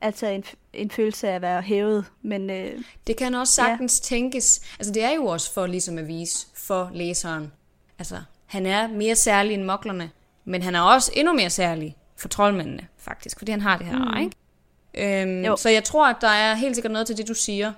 [0.02, 2.06] altså en, en følelse af at være hævet.
[2.22, 4.16] Men øh, Det kan også sagtens ja.
[4.16, 4.62] tænkes.
[4.80, 7.52] Altså det er jo også for ligesom at vise for læseren.
[8.00, 10.12] Altså han er mere særlig end moklerne,
[10.46, 13.98] men han er også endnu mere særlig for troldmændene faktisk, fordi han har det her
[13.98, 14.18] mm.
[14.22, 15.22] ikke?
[15.24, 15.56] Øhm, Jo.
[15.56, 17.74] så jeg tror, at der er helt sikkert noget til det, du siger.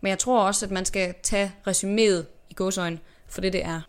[0.00, 2.24] Men jeg tror også, at man skal tage resuméet
[2.58, 3.80] i godsøjne for det, det er.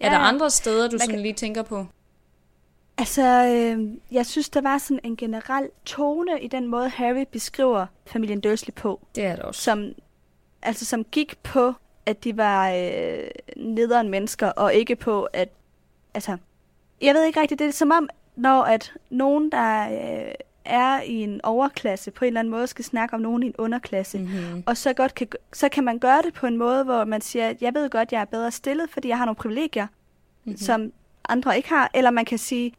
[0.00, 1.86] Ja, er der andre steder, du sådan kan- lige tænker på?
[2.98, 7.86] Altså, øh, jeg synes, der var sådan en generel tone i den måde, Harry beskriver
[8.06, 9.60] familien Dursley på, Det er det også.
[9.62, 9.92] som,
[10.62, 11.72] altså, som gik på,
[12.06, 15.48] at de var øh, nederen mennesker, og ikke på, at,
[16.14, 16.36] altså,
[17.00, 21.14] jeg ved ikke rigtigt, det er som om, når at nogen, der øh, er i
[21.14, 24.62] en overklasse, på en eller anden måde skal snakke om nogen i en underklasse, Mm-hmm.
[24.66, 27.48] og så, godt kan, så kan man gøre det på en måde, hvor man siger,
[27.48, 29.92] at jeg ved godt, jeg er bedre stillet, fordi jeg har nogle privilegier, Mhm.
[30.44, 30.56] mm-hmm.
[30.58, 30.92] som
[31.28, 31.90] andre ikke har.
[31.94, 32.72] Eller man kan sige,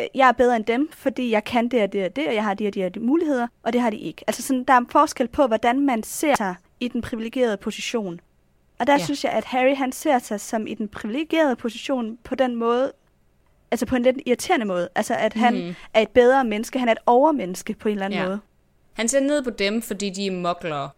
[0.00, 2.34] øh, jeg er bedre end dem, fordi jeg kan det og det og det, og
[2.34, 4.24] jeg har de og de, og de muligheder, og det har de ikke.
[4.26, 8.20] Altså sådan, der er en forskel på, hvordan man ser sig i den privilegerede position.
[8.78, 9.04] Og der ja.
[9.04, 12.92] synes jeg, at Harry han ser sig som i den privilegerede position på den måde,
[13.70, 14.88] altså på en lidt irriterende måde.
[14.94, 15.74] Altså at han Mhm.
[15.94, 18.26] er et bedre menneske, han er et overmenneske på en eller anden Ja.
[18.26, 18.40] måde.
[18.92, 20.90] Han ser ned på dem, fordi de er moklere.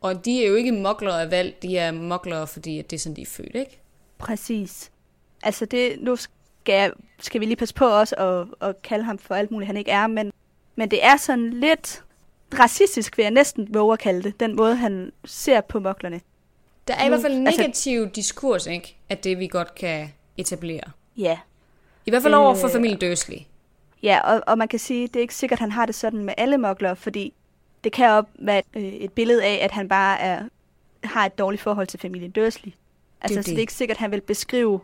[0.00, 3.16] Og de er jo ikke moklere af valg, de er moklere, fordi det er sådan,
[3.16, 3.80] de er født, ikke?
[4.18, 4.90] Præcis.
[5.42, 6.32] Altså det, nu skal,
[6.66, 9.76] jeg, skal vi lige passe på også at, at kalde ham for alt muligt, han
[9.76, 10.32] ikke er, men,
[10.76, 12.02] men det er sådan lidt
[12.58, 16.20] racistisk, vil jeg næsten våge at kalde det, den måde, han ser på moklerne.
[16.88, 18.96] Der er i hvert fald en altså- negativ diskurs, ikke?
[19.08, 20.82] At det vi godt kan etablere.
[21.16, 21.38] Ja.
[22.08, 22.56] I hvert fald over Øh.
[22.56, 23.38] for familien Dursley.
[24.02, 26.24] Ja, og, og man kan sige, det er ikke sikkert, at han har det sådan
[26.24, 27.32] med alle mokler, fordi
[27.84, 30.42] det kan op være et, øh, et billede af, at han bare er,
[31.04, 32.72] har et dårligt forhold til familien Dursley.
[33.20, 33.44] Altså, det.
[33.44, 34.80] så det er ikke sikkert, at han vil beskrive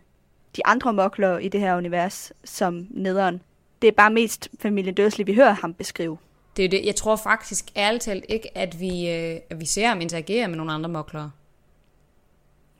[0.57, 3.43] de andre mokler i det her univers som nederen.
[3.83, 6.19] Det er bare mest familien Dursley, vi hører ham beskrive.
[6.57, 6.85] Det er det.
[6.85, 10.57] Jeg tror faktisk ærligt talt ikke, at vi, øh, at vi ser ham interagere med
[10.57, 11.31] nogle andre moklere.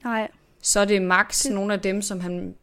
[0.05, 0.29] Nej.
[0.63, 1.53] Så er det max det...
[1.53, 2.55] nogle af dem, som han,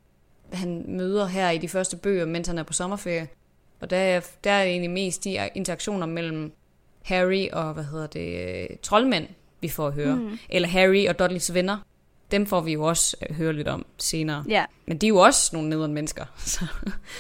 [0.53, 3.27] han møder her i de første bøger, mens han er på sommerferie.
[3.79, 6.53] Og der er, der er egentlig mest de interaktioner mellem
[7.01, 9.27] Harry og, hvad hedder det, troldmænd,
[9.61, 10.15] vi får at høre.
[10.15, 10.39] Mm.
[10.49, 11.77] Eller Harry og Dudleys venner.
[12.31, 14.45] Dem får vi jo også øh, høre lidt om senere.
[14.49, 14.65] Ja.
[14.85, 16.25] Men de er jo også nogle nederen mennesker.
[16.45, 16.65] Så.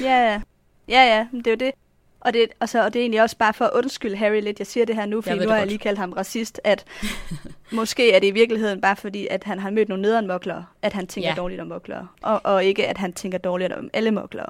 [0.01, 0.41] Ja, ja.
[0.87, 1.71] Ja, ja, det er jo det.
[2.21, 4.59] Og det, og, så, og det er egentlig også bare for at undskylde Harry lidt.
[4.59, 6.61] Jeg siger det her nu, fordi nu har jeg lige kaldt ham racist.
[6.63, 6.85] At
[7.71, 10.93] måske er det i virkeligheden bare fordi, at han har mødt nogle nederen moklere, at
[10.93, 11.35] han tænker ja.
[11.35, 12.07] dårligt om moklere.
[12.21, 14.49] Og, og ikke, at han tænker dårligt om alle moklere.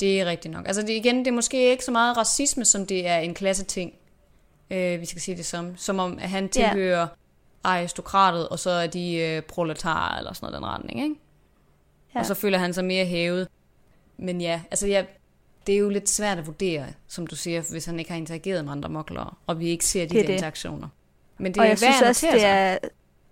[0.00, 0.66] Det er rigtigt nok.
[0.66, 3.64] Altså det, igen, det er måske ikke så meget racisme, som det er en klasse
[3.64, 3.92] ting.
[4.70, 5.76] Øh, vi skal sige det som.
[5.76, 7.06] Som om, at han tilhører ja.
[7.64, 11.14] aristokratet, og så er de øh, proletarer, eller sådan noget den retning, ikke?
[12.14, 12.20] Ja.
[12.20, 13.48] Og så føler han sig mere hævet.
[14.16, 15.06] Men ja, altså jeg,
[15.68, 18.64] det er jo lidt svært at vurdere, som du siger, hvis han ikke har interageret
[18.64, 20.32] med andre moklere, og vi ikke ser de det der det.
[20.32, 20.88] interaktioner.
[21.38, 22.78] Men det og er jeg synes også, det er,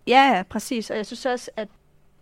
[0.06, 0.90] ja, præcis.
[0.90, 1.68] Og jeg synes også, at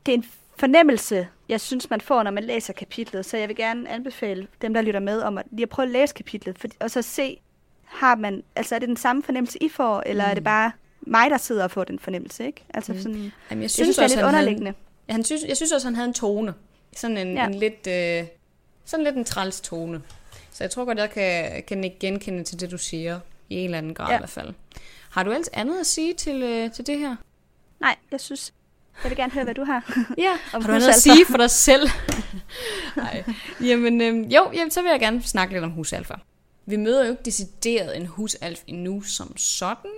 [0.06, 0.24] det er en
[0.56, 3.26] fornemmelse, jeg synes, man får, når man læser kapitlet.
[3.26, 5.92] Så jeg vil gerne anbefale dem, der lytter med, om at lige at prøve at
[5.92, 7.40] læse kapitlet, for, og så se,
[7.84, 10.30] har man, altså er det den samme fornemmelse, I får, eller mm.
[10.30, 12.64] er det bare mig, der sidder og får den fornemmelse, ikke?
[12.74, 12.98] Altså mm.
[12.98, 14.66] sådan, Jamen, jeg synes, jeg synes også, det er lidt underliggende.
[14.70, 16.54] Havde, han synes, jeg synes også, han havde en tone.
[16.96, 17.46] Sådan en, ja.
[17.46, 18.26] en lidt, øh,
[18.84, 20.02] sådan lidt en træls tone.
[20.52, 23.20] Så jeg tror godt, jeg kan, kan ikke genkende til det, du siger.
[23.48, 24.14] I en eller anden grad ja.
[24.14, 24.54] i hvert fald.
[25.10, 27.16] Har du ellers andet at sige til, øh, til det her?
[27.80, 28.52] Nej, jeg synes,
[29.02, 29.94] jeg vil gerne høre, hvad du har.
[30.18, 31.88] ja, har du noget at sige for dig selv?
[32.96, 33.24] Nej.
[33.60, 36.14] Jamen, øh, jo, jamen, så vil jeg gerne snakke lidt om husalfa.
[36.66, 39.90] Vi møder jo ikke decideret en husalf endnu som sådan.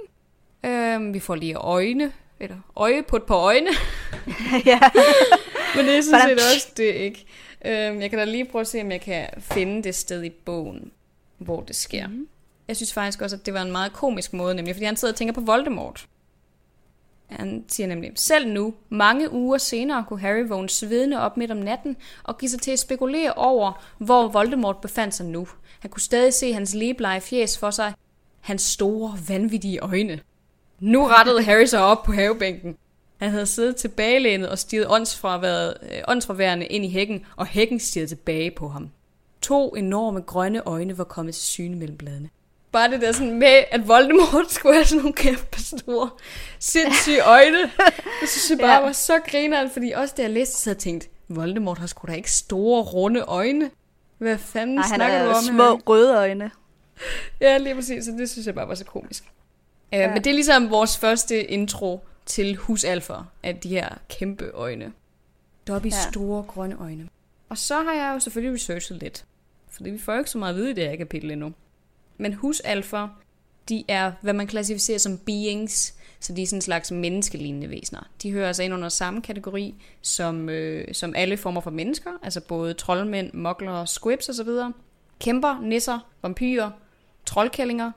[0.65, 3.71] Øh, vi får lige øjne, eller øje på et par øjne.
[4.67, 4.81] ja.
[5.77, 7.27] Men det er sådan set også det ikke.
[7.67, 10.31] Øhm, jeg kan da lige prøve at se, om jeg kan finde det sted i
[10.31, 10.93] bogen,
[11.39, 12.09] hvor det sker.
[12.09, 12.29] Mm.
[12.69, 15.13] Jeg synes faktisk også, at det var en meget komisk måde, nemlig fordi han sidder
[15.13, 16.07] og tænker på Voldemort.
[17.27, 21.57] Han siger nemlig, selv nu, mange uger senere, kunne Harry vågne svedende op midt om
[21.57, 25.49] natten og give sig til at spekulere over, hvor Voldemort befandt sig nu.
[25.81, 27.93] Han kunne stadig se hans leblege fjes for sig,
[28.41, 30.21] hans store, vanvittige øjne.
[30.81, 32.77] Nu rettede Harry sig op på havebænken.
[33.17, 38.51] Han havde siddet tilbagelænet og stirret øh, åndsfraværende ind i hækken, og hækken stirrede tilbage
[38.51, 38.91] på ham.
[39.43, 42.29] To enorme grønne øjne var kommet til syne mellem bladene.
[42.73, 46.11] Bare det der sådan med, at Voldemort skulle have sådan nogle kæmpe store,
[46.59, 47.63] sindssyge øjne.
[48.21, 48.81] Det synes jeg bare ja.
[48.81, 52.07] var så grineren, fordi også da jeg læste, så havde jeg tænkt, Voldemort har sgu
[52.07, 53.71] da ikke store, runde øjne.
[54.19, 55.71] Hvad fanden Nej, snakker du om små her?
[55.71, 56.51] røde øjne.
[57.41, 59.25] Ja, lige præcis, så det synes jeg bare var så komisk.
[59.93, 60.07] Ja.
[60.07, 64.93] Uh, men det er ligesom vores første intro til husalfer af de her kæmpe øjne.
[65.69, 66.11] Dobby ja.
[66.11, 67.09] store grønne øjne.
[67.49, 69.25] Og så har jeg jo selvfølgelig researchet lidt.
[69.71, 71.53] Fordi vi får jo ikke så meget at vide i det her kapitel endnu.
[72.19, 73.09] Men husalfer,
[73.69, 78.09] de er, hvad man klassificerer som beings, så de er sådan en slags menneskelignende væsener.
[78.23, 82.41] De hører altså ind under samme kategori som, øh, som alle former for mennesker, altså
[82.41, 84.49] både troldmænd, mokler, squibs osv.
[85.21, 86.71] Kæmper, nisser, vampyrer,
[87.27, 87.93] troldkællinger,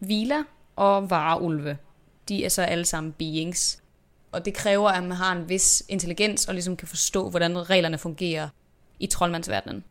[0.00, 0.42] vila
[0.76, 1.78] og vareulve
[2.28, 3.82] de er så alle sammen beings.
[4.32, 7.98] Og det kræver, at man har en vis intelligens og ligesom kan forstå, hvordan reglerne
[7.98, 8.48] fungerer
[9.00, 9.84] i troldmandsverdenen.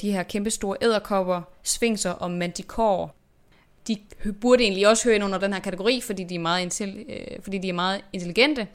[0.00, 3.08] De her kæmpe store æderkopper, sfinkser og manticore,
[3.88, 3.96] de
[4.40, 7.58] burde egentlig også høre ind under den her kategori, fordi de er meget, øh, fordi
[7.58, 8.68] de er meget intelligente.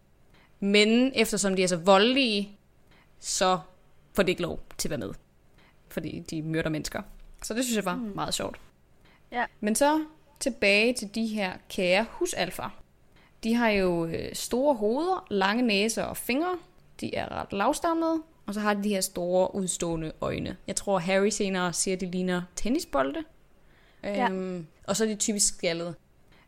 [0.59, 2.57] Men eftersom de er så voldelige,
[3.19, 3.59] så
[4.13, 5.13] får de ikke lov til at være med.
[5.89, 7.01] Fordi de myrder mennesker.
[7.43, 8.11] Så det synes jeg var mm.
[8.15, 8.59] meget sjovt.
[9.31, 9.45] Ja.
[9.59, 10.05] Men så
[10.39, 12.69] tilbage til de her kære husalfer.
[13.43, 16.57] De har jo øh, store hoveder, lange næser og fingre.
[17.01, 18.21] De er ret lavstammede.
[18.45, 20.57] Og så har de de her store udstående øjne.
[20.67, 23.23] Jeg tror, Harry senere siger, at de ligner tennisbolde.
[24.03, 24.29] Ja.
[24.29, 25.95] Øhm, og så er de typisk skaldede.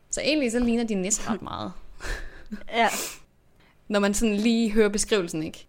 [0.10, 1.71] Så egentlig så ligner de næsten ret meget.
[2.82, 2.88] ja.
[3.88, 5.67] Når man sådan lige hører beskrivelsen, ikke?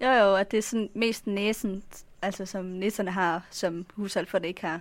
[0.00, 1.82] Jo jo, at det er sådan mest næsen,
[2.22, 4.80] altså som nisserne har, som husalferne ikke har.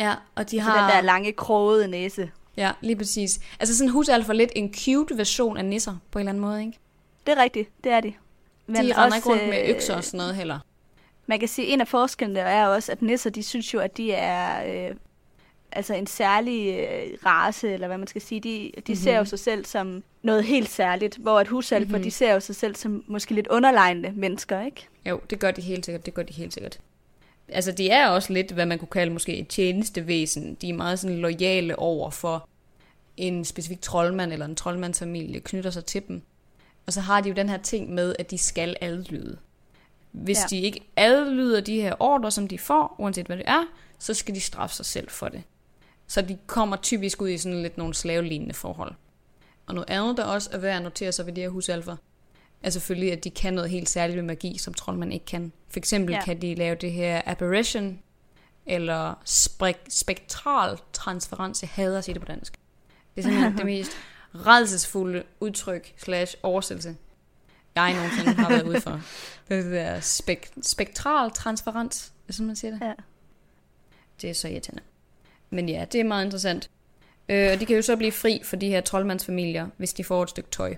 [0.00, 0.80] Ja, og de har...
[0.80, 2.30] den der lange, krogede næse.
[2.56, 3.40] Ja, lige præcis.
[3.60, 6.78] Altså sådan husalfer lidt en cute version af nisser, på en eller anden måde, ikke?
[7.26, 8.12] Det er rigtigt, det er de.
[8.66, 10.58] Men de render ikke rundt med økser og sådan noget heller.
[11.26, 13.96] Man kan sige, at en af forskellene er også, at nisser, de synes jo, at
[13.96, 14.96] de er øh,
[15.72, 18.40] altså en særlig øh, race, eller hvad man skal sige.
[18.40, 18.94] De, de mm-hmm.
[18.94, 22.02] ser jo sig selv som noget helt særligt, hvor at husalfer, mm-hmm.
[22.02, 24.88] de ser jo sig selv som måske lidt underlegnende mennesker, ikke?
[25.06, 26.78] Jo, det gør de helt sikkert, det gør de helt sikkert.
[27.52, 30.54] Altså de er også lidt, hvad man kunne kalde måske et tjenestevæsen.
[30.54, 32.48] De er meget sådan lojale over for
[33.16, 36.22] en specifik troldmand eller en troldmandsfamilie knytter sig til dem.
[36.86, 39.38] Og så har de jo den her ting med, at de skal adlyde.
[40.12, 40.46] Hvis ja.
[40.50, 43.64] de ikke adlyder de her ordre, som de får, uanset hvad det er,
[43.98, 45.42] så skal de straffe sig selv for det.
[46.06, 48.94] Så de kommer typisk ud i sådan lidt nogle slavelignende forhold.
[49.66, 51.96] Og noget andet, der også er værd at notere sig ved de her husalfer,
[52.62, 55.52] er selvfølgelig, at de kan noget helt særligt med magi, som troldmand ikke kan.
[55.68, 56.24] For eksempel ja.
[56.24, 57.98] kan de lave det her apparition,
[58.66, 61.62] eller spek- spektral transferens.
[61.62, 62.58] Jeg hader at sige det på dansk.
[63.16, 63.90] Det er simpelthen det mest
[64.46, 66.96] redselsfulde udtryk slash oversættelse,
[67.74, 69.00] jeg nogensinde har været ude for.
[69.48, 72.80] Det er det der spek- spektral transferens, er sådan man siger det.
[72.80, 72.92] Ja.
[74.22, 74.82] Det er så irriterende.
[75.50, 76.70] Men ja, det er meget interessant.
[77.28, 80.22] Øh, og de kan jo så blive fri for de her troldmandsfamilier, hvis de får
[80.22, 80.76] et stykke tøj.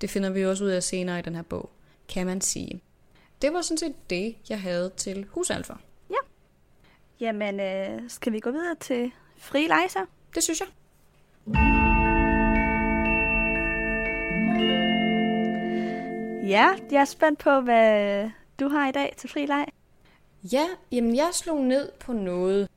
[0.00, 1.70] Det finder vi også ud af senere i den her bog,
[2.08, 2.82] kan man sige.
[3.42, 5.76] Det var sådan set det, jeg havde til husalfer.
[6.10, 6.16] Ja.
[7.20, 10.00] Jamen, øh, skal vi gå videre til fri lejser?
[10.34, 10.68] Det synes jeg.
[16.48, 19.66] Ja, jeg er spændt på, hvad du har i dag til fri leg.
[20.52, 22.68] Ja, jamen jeg slog ned på noget,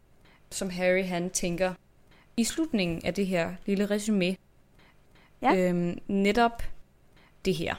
[0.50, 1.74] som Harry han tænker
[2.38, 4.36] i slutningen af det her lille resume.
[5.42, 5.56] Ja.
[5.56, 6.64] Øhm, netop
[7.46, 7.76] det her.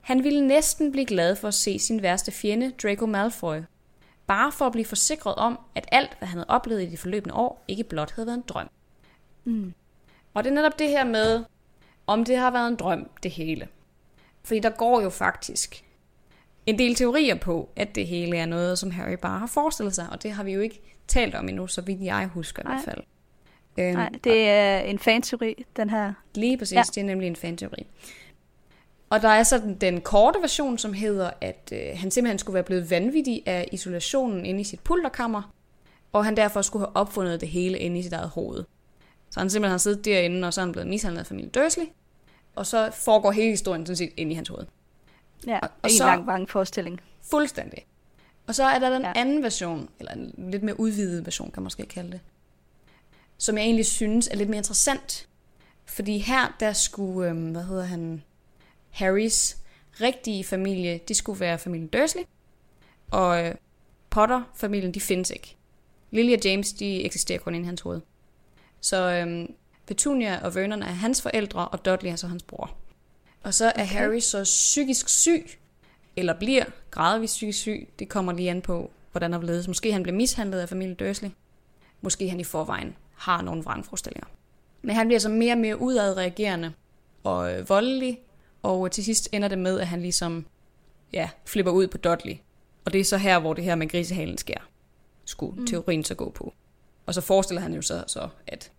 [0.00, 3.56] Han ville næsten blive glad for at se sin værste fjende, Draco Malfoy.
[4.26, 7.34] Bare for at blive forsikret om, at alt, hvad han havde oplevet i de forløbende
[7.34, 8.68] år, ikke blot havde været en drøm.
[9.44, 9.74] Mm.
[10.34, 11.44] Og det er netop det her med,
[12.06, 13.68] om det har været en drøm, det hele.
[14.44, 15.84] Fordi der går jo faktisk
[16.66, 20.08] en del teorier på, at det hele er noget, som Harry bare har forestillet sig,
[20.10, 22.72] og det har vi jo ikke talt om endnu, så vidt jeg husker Nej.
[22.72, 23.04] i hvert fald.
[23.78, 26.12] Øhm, Nej, det er en fanteori, den her.
[26.34, 26.82] Lige præcis, Ja.
[26.82, 27.86] det er nemlig en fanteori.
[29.12, 32.54] Og der er så den, den korte version, som hedder, at øh, han simpelthen skulle
[32.54, 35.52] være blevet vanvittig af isolationen inde i sit pulterkammer,
[36.12, 38.64] og han derfor skulle have opfundet det hele inde i sit eget hoved.
[39.30, 41.84] Så han simpelthen har siddet derinde, og så er han blevet mishandlet af familien Dursley,
[42.54, 44.64] og så foregår hele historien sådan set inde i hans hoved.
[45.46, 47.00] Ja, Og- og en så- lang, lang forestilling.
[47.30, 47.86] Fuldstændig.
[48.46, 49.12] Og så er der den Ja.
[49.16, 52.20] anden version, eller en lidt mere udvidet version, kan man måske kalde det,
[53.38, 55.28] som jeg egentlig synes er lidt mere interessant.
[55.86, 58.22] Fordi her, der skulle, øhm, hvad hedder han,
[58.92, 59.56] Harrys
[60.00, 62.22] rigtige familie, de skulle være familien Dursley,
[63.10, 63.54] og øh,
[64.10, 65.56] Potter-familien, de findes ikke.
[66.10, 68.00] Lily og James, de eksisterer kun inde i hans hoved.
[68.80, 69.54] Så øhm,
[69.86, 72.70] Petunia og Vernon er hans forældre, og Dudley er så hans bror.
[73.42, 73.82] Og så er Okay.
[73.82, 73.92] okay.
[73.92, 75.50] Harry så psykisk syg,
[76.16, 77.88] eller bliver gradvist psykisk syg.
[77.98, 79.68] Det kommer lige an på, hvordan han ledes.
[79.68, 81.30] Måske han bliver mishandlet af familien Dursley.
[82.00, 84.26] Måske han i forvejen har nogle vrangforestillinger.
[84.82, 86.72] Men han bliver så mere og mere udadreagerende
[87.24, 88.20] og øh, voldelig,
[88.62, 90.46] og til sidst ender det med, at han ligesom
[91.12, 92.34] ja, flipper ud på Dudley.
[92.84, 94.58] Og det er så her, hvor det her med grisehalen sker.
[95.24, 95.66] Skulle mm.
[95.66, 96.54] teorien så gå på.
[97.06, 98.72] Og så forestiller han jo så, så, at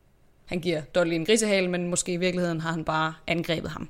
[0.46, 3.90] han giver Dudley en grisehale, men måske i virkeligheden har han bare angrebet ham.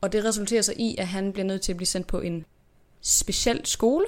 [0.00, 2.44] Og det resulterer så i, at han bliver nødt til at blive sendt på en
[3.00, 4.06] speciel skole,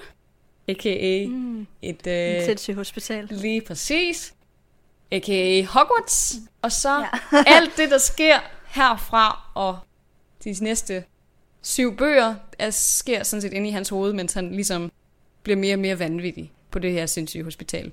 [0.68, 1.26] a.k.a.
[1.26, 1.66] Mm.
[1.82, 2.06] et...
[2.06, 3.26] Øh, sindssygt hospital.
[3.30, 4.34] lige præcis.
[5.12, 5.62] A.k.a.
[5.62, 6.34] Hogwarts.
[6.62, 7.44] Og så ja.
[7.46, 9.78] alt det, der sker herfra og
[10.44, 11.04] de næste
[11.62, 14.92] syv bøger, er, sker sådan set inde i hans hoved, mens han ligesom
[15.42, 17.92] bliver mere og mere vanvittig på det her sindssyge hospital.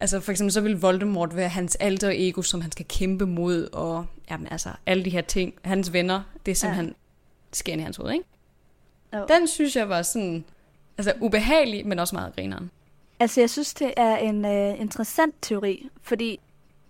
[0.00, 3.68] Altså for eksempel så vil Voldemort være hans alter ego, som han skal kæmpe mod,
[3.72, 6.92] og jamen, altså, alle de her ting, hans venner, det er simpelthen ja.
[7.52, 8.24] sker inde i hans hoved, ikke?
[9.14, 9.26] Jo.
[9.28, 10.44] Den synes jeg var sådan,
[10.98, 12.70] altså ubehagelig, men også meget grineren.
[13.20, 16.40] Altså, jeg synes, det er en øh, interessant teori, fordi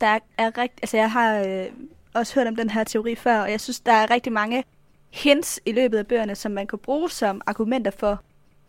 [0.01, 0.79] der er, er rigt...
[0.83, 1.67] Altså, jeg har øh,
[2.15, 4.65] også hørt om den her teori før, og jeg synes, der er rigtig mange
[5.11, 8.21] hints i løbet af bøgerne, som man kan bruge som argumenter for,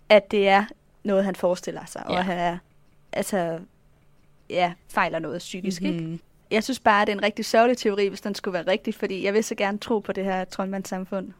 [0.09, 0.65] at det er
[1.03, 2.19] noget, han forestiller sig, og Ja.
[2.19, 2.57] at han er,
[3.13, 3.59] altså,
[4.49, 5.95] ja, fejler noget psykisk, mm-hmm.
[5.97, 6.07] ikke?
[6.07, 6.19] Mhm.
[6.51, 8.95] Jeg synes bare, at det er en rigtig sørgelig teori, hvis den skulle være rigtig,
[8.95, 11.31] fordi jeg vil så gerne tro på det her troldmandssamfund.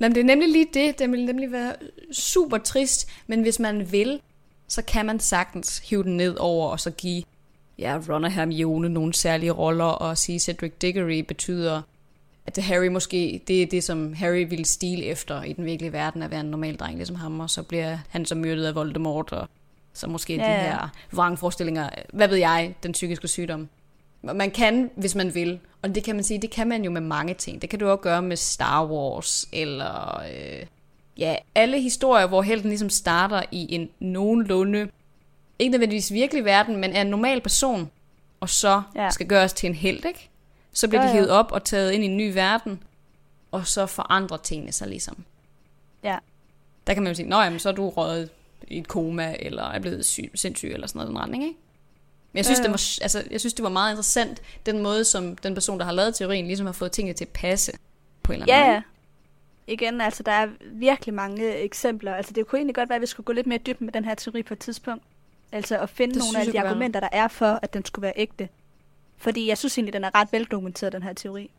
[0.00, 0.98] Jamen, det er nemlig lige det.
[0.98, 1.74] Det vil nemlig være
[2.12, 4.20] super trist, men hvis man vil,
[4.68, 7.22] så kan man sagtens hive den ned over og så give
[7.78, 11.82] ja, Ron og Hermione nogle særlige roller og sige, Cedric Diggory betyder,
[12.46, 15.92] at det Harry måske, det er det, som Harry ville stile efter i den virkelige
[15.92, 18.74] verden, at være en normal dreng ligesom ham, og så bliver han så myrdet af
[18.74, 19.48] Voldemort, og
[19.92, 20.62] så måske Ja, de ja.
[20.62, 23.68] her vrangforestillinger, hvad ved jeg, den psykiske sygdom.
[24.22, 25.60] Man kan, hvis man vil.
[25.82, 27.62] Og det kan man sige, det kan man jo med mange ting.
[27.62, 30.66] Det kan du også gøre med Star Wars, eller øh,
[31.18, 34.88] ja, alle historier, hvor helten ligesom starter i en nogenlunde,
[35.58, 37.90] ikke nødvendigvis virkelig verden, men er en normal person,
[38.40, 39.10] og så ja.
[39.10, 40.28] skal gøres til en held, ikke?
[40.76, 41.14] Så bliver Ja, de ja.
[41.16, 42.82] hævet op og taget ind i en ny verden,
[43.52, 45.24] og så forandrer tingene sig ligesom.
[46.02, 46.18] Ja.
[46.86, 48.30] Der kan man jo sige, nå jamen, så er du røget
[48.68, 51.56] i et koma, eller er blevet syg, sindssyg, eller sådan noget den retning, ikke?
[52.32, 52.70] Men jeg synes, det jo.
[52.70, 55.92] var, altså, jeg synes, det var meget interessant, den måde, som den person, der har
[55.92, 57.72] lavet teorien, ligesom har fået tingene til at passe
[58.22, 58.74] på en eller anden Ja, måde.
[59.68, 59.72] ja.
[59.72, 62.14] Igen, altså der er virkelig mange eksempler.
[62.14, 64.04] Altså det kunne egentlig godt være, at vi skulle gå lidt mere dybt med den
[64.04, 65.04] her teori på et tidspunkt.
[65.52, 67.84] Altså at finde Det nogle af de kunne være- argumenter, der er for, at den
[67.84, 68.48] skulle være ægte.
[69.18, 71.50] Fordi jeg synes egentlig, den er ret veldokumenteret, den her teori.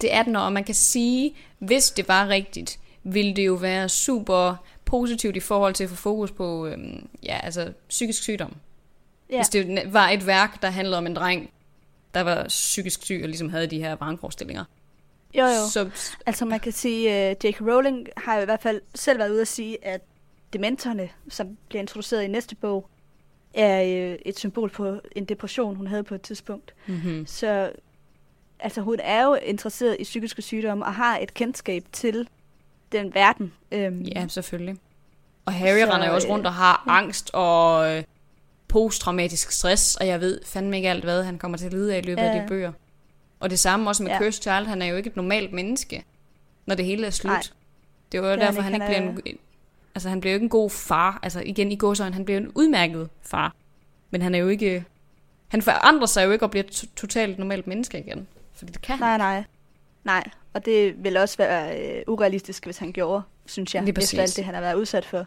[0.00, 3.88] Det er den, og man kan sige, hvis det var rigtigt, ville det jo være
[3.88, 8.56] super positivt i forhold til at få fokus på øhm, ja, altså, psykisk sygdom.
[9.30, 11.50] Ja, Hvis det var et værk, der handlede om en dreng,
[12.14, 14.64] der var psykisk syg og ligesom havde de her vrangforestillinger.
[15.34, 15.68] jo jo.
[15.70, 15.90] Så
[16.26, 17.60] Altså man kan sige, at J.K.
[17.60, 20.00] Rowling har i hvert fald selv været ude at sige, at
[20.52, 22.88] dementorerne, som bliver introduceret i næste bog,
[23.54, 26.74] er øh, et symbol på en depression, hun havde på et tidspunkt.
[26.86, 27.26] mm-hmm.
[27.26, 27.72] Så
[28.60, 32.28] altså, hun er jo interesseret i psykiske sygdomme og har et kendskab til
[32.92, 33.52] den verden.
[33.72, 34.76] Øhm, ja, selvfølgelig.
[35.44, 38.02] Og Harry Så, render jo også øh, rundt og har angst og øh,
[38.68, 41.98] posttraumatisk stress, og jeg ved fandme ikke alt, hvad han kommer til at lide af
[41.98, 42.28] i løbet Ja.
[42.34, 42.72] af de bøger.
[43.40, 44.18] Og det samme også med Ja.
[44.18, 46.04] Cursed Child, han er jo ikke et normalt menneske,
[46.66, 47.30] når det hele er slut.
[47.30, 47.42] Nej.
[48.12, 48.86] Det var jo Det er han derfor, han ikke.
[48.86, 49.38] Han bliver en,
[49.94, 51.18] altså han bliver jo ikke en god far.
[51.22, 53.54] Altså igen i gåsøjne, han bliver en udmærket far.
[54.10, 54.84] Men han er jo ikke,
[55.48, 58.26] han forandrer sig jo ikke og bliver to- totalt normalt menneske igen.
[58.52, 58.98] Fordi det kan.
[58.98, 59.44] Nej, nej.
[60.04, 64.00] Nej, og det vil også være øh, urealistisk, hvis han gjorde, synes jeg, Lige efter
[64.00, 64.18] præcis.
[64.18, 65.26] alt det, han har været udsat for.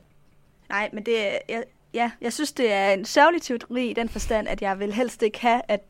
[0.69, 4.10] Nej, men det, er- jeg, ja, jeg synes, det er en sørgelig teori i den
[4.10, 5.82] forstand, at jeg vil helst ikke have, at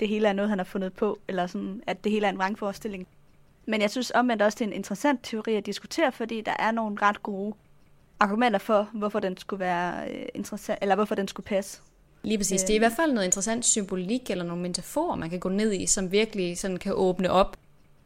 [0.00, 2.38] det hele er noget, han har fundet på, eller sådan, at det hele er en
[2.38, 3.06] vrangforestilling.
[3.66, 6.70] Men jeg synes omvendt også, det er en interessant teori at diskutere, fordi der er
[6.70, 7.54] nogle ret gode
[8.22, 11.80] argumenter for, hvorfor den skulle være øh, interessant, eller hvorfor den skulle passe.
[12.22, 12.62] Lige præcis.
[12.62, 15.72] Det er i hvert fald noget interessant symbolik eller nogle metaforer, man kan gå ned
[15.72, 17.56] i, som virkelig sådan kan åbne op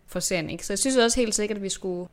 [0.06, 0.50] for serien.
[0.50, 0.66] Ikke?
[0.66, 2.08] Så jeg synes også helt sikkert, at vi skulle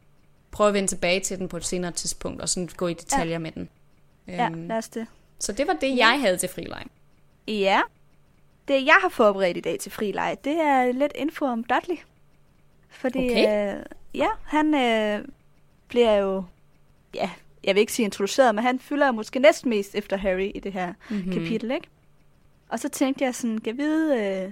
[0.51, 3.31] prøve at vende tilbage til den på et senere tidspunkt, og sådan gå i detaljer
[3.33, 3.39] ja.
[3.39, 3.69] med den.
[4.27, 5.07] Ja, Øhm, lad os det.
[5.39, 6.83] så det var det, jeg havde til frileg.
[7.47, 7.81] Ja.
[8.67, 11.97] Det, jeg har forberedt i dag til frileg, det er lidt info om Dudley.
[12.89, 13.75] Fordi, Okay.
[13.77, 13.83] øh,
[14.15, 15.25] ja, han øh,
[15.87, 16.43] bliver jo,
[17.15, 17.29] ja,
[17.63, 20.73] jeg vil ikke sige introduceret, men han fylder måske næsten mest efter Harry i det
[20.73, 21.19] her Mhm.
[21.25, 21.31] mm.
[21.33, 21.87] kapitel, ikke?
[22.69, 24.51] Og så tænkte jeg sådan, kan vide, øh,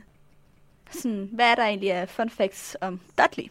[0.92, 3.50] sådan, hvad er der egentlig af fun facts om Dudley?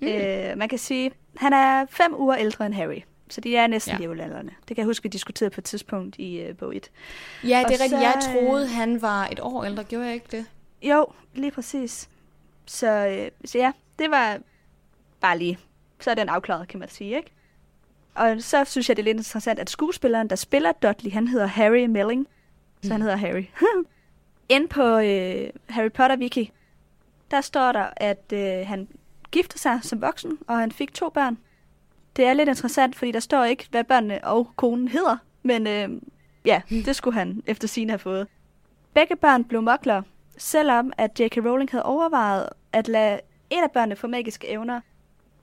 [0.00, 0.06] Mm.
[0.08, 3.00] Øh, man kan sige, han er fem uger ældre end Harry.
[3.28, 4.00] Så de er næsten Ja.
[4.00, 4.52] jævnaldrende.
[4.60, 6.90] Det kan jeg huske, vi diskuterede på et tidspunkt i øh, bog 1.
[7.44, 7.90] Ja, det er Og rigtigt.
[7.90, 9.84] så, Jeg øh, troede, han var et år ældre.
[9.84, 10.46] Gjorde jeg ikke det?
[10.82, 12.08] Jo, lige præcis.
[12.66, 14.38] Så, øh, så ja, det var
[15.20, 15.58] bare lige.
[16.00, 17.32] Så er den afklaret, kan man sige, ikke?
[18.14, 21.46] Og så synes jeg, det er lidt interessant, at skuespilleren, der spiller Dudley, han hedder
[21.46, 22.26] Harry Melling.
[22.82, 23.44] Så han hedder Harry.
[24.48, 26.52] Ind på øh, Harry Potter Wiki,
[27.30, 28.88] der står der, at øh, han
[29.30, 31.38] giftede sig som voksen, og han fik to børn.
[32.16, 35.16] Det er lidt interessant, fordi der står ikke, hvad børnene og konen hedder.
[35.42, 35.88] Men øh,
[36.44, 38.26] ja, det skulle han efter sine have fået.
[38.94, 40.02] Begge børn blev mokler,
[40.38, 41.36] selvom at J.K.
[41.36, 43.20] Rowling havde overvejet at lade
[43.50, 44.80] et af børnene få magiske evner,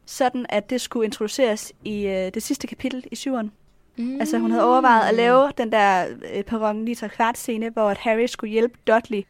[0.08, 3.52] sådan at det skulle introduceres i øh, det sidste kapitel i syveren.
[3.98, 4.20] Mm.
[4.20, 7.90] Altså hun havde overvejet at lave den der øh, perron lige til kvart scene, hvor
[7.90, 9.24] at Harry skulle hjælpe Dudley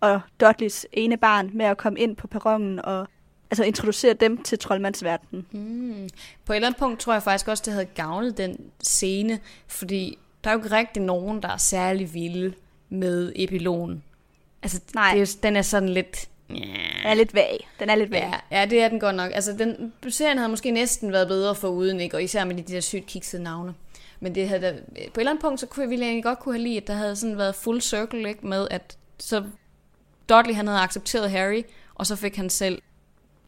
[0.00, 3.08] og Dudleys ene barn med at komme ind på perronen og
[3.50, 5.46] altså introducere dem til troldmandsverdenen.
[5.52, 6.08] Mm.
[6.44, 10.18] På et eller andet punkt tror jeg faktisk også, det havde gavnet den scene, fordi
[10.44, 12.54] der er jo ikke rigtig nogen, der er særlig vilde
[12.88, 14.02] med epilogen.
[14.62, 15.10] Altså, Nej.
[15.10, 16.28] Det er, jo- den er sådan lidt...
[16.48, 16.64] Den
[17.04, 17.68] er lidt vag.
[17.80, 18.40] Den er lidt vag.
[18.50, 19.30] Ja, ja, det er den godt nok.
[19.34, 22.16] Altså, den, serien havde måske næsten været bedre for uden, ikke?
[22.16, 23.74] Og især med de der sygt kiksede navne.
[24.20, 26.38] Men det havde da, på et eller andet punkt, så kunne jeg ville egentlig godt
[26.38, 28.46] kunne have lide, at der havde sådan været full circle, ikke?
[28.46, 29.44] Med at så
[30.28, 31.62] Dudley, han havde accepteret Harry,
[31.94, 32.82] og så fik han selv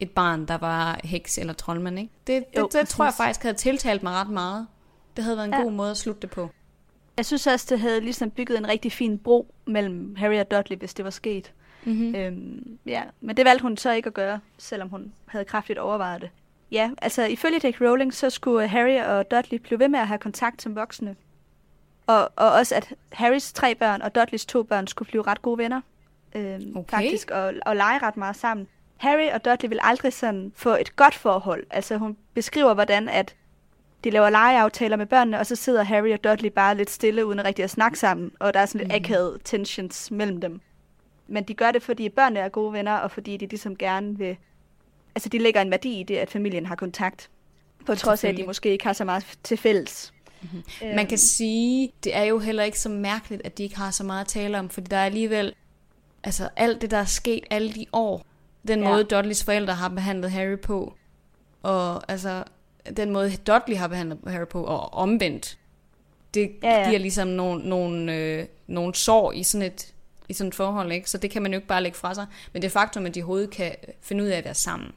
[0.00, 2.12] et barn, der var heks eller troldmand, ikke?
[2.26, 4.66] Det, det, Jo, det, det tror jeg faktisk havde tiltalt mig ret meget.
[5.16, 5.62] Det havde været en ja.
[5.62, 6.50] god måde at slutte det på.
[7.16, 10.78] Jeg synes også, det havde ligesom bygget en rigtig fin bro mellem Harry og Dudley,
[10.78, 11.53] hvis det var sket.
[11.87, 12.14] Mm-hmm.
[12.14, 16.20] Øhm, ja, men det valgte hun så ikke at gøre, selvom hun havde kraftigt overvejet
[16.20, 16.30] det.
[16.70, 17.80] Ja, altså ifølge J.K.
[17.80, 21.16] Rowling, så skulle Harry og Dudley blive ved med at have kontakt som voksne.
[22.07, 25.59] Og, og også at Harrys tre børn og Dudleys to børn skulle blive ret gode
[25.59, 25.80] venner.
[26.34, 26.97] Øhm, Okay.
[26.97, 28.66] Faktisk, og, og lege ret meget sammen.
[28.97, 31.64] Harry og Dudley vil aldrig sådan få et godt forhold.
[31.70, 33.34] Altså hun beskriver, hvordan at
[34.05, 37.45] de laver legeaftaler med børnene, og så sidder Harry og Dudley bare lidt stille, uden
[37.45, 38.32] rigtig at snakke sammen.
[38.41, 39.05] Og der er sådan lidt Mhm.
[39.05, 40.61] akavet tensions mellem dem.
[41.29, 44.37] Men de gør det, fordi børnene er gode venner, og fordi de ligesom gerne vil...
[45.14, 47.31] Altså, de lægger en værdi i det, at familien har kontakt.
[47.87, 50.12] På trods af, at de måske ikke har så meget til fælles.
[50.43, 50.62] Mm-hmm.
[50.85, 53.91] Øhm, Man kan sige, det er jo heller ikke så mærkeligt, at de ikke har
[53.91, 55.55] så meget at tale om, fordi der er alligevel,
[56.24, 58.24] altså alt det, der er sket alle de år,
[58.68, 58.89] den Ja.
[58.89, 60.95] måde Dudleys forældre har behandlet Harry på,
[61.62, 62.45] og altså
[62.97, 65.59] den måde Dudley har behandlet Harry på, og omvendt,
[66.35, 66.81] det ja.
[66.81, 66.89] ja.
[66.89, 69.95] giver ligesom nogle, nogle, øh, nogle sår i sådan et
[70.29, 71.11] i sådan et forhold, ikke?
[71.11, 72.27] Så det kan man jo ikke bare lægge fra sig.
[72.53, 74.93] Men det faktum, at de overhovedet kan finde ud af at være sammen,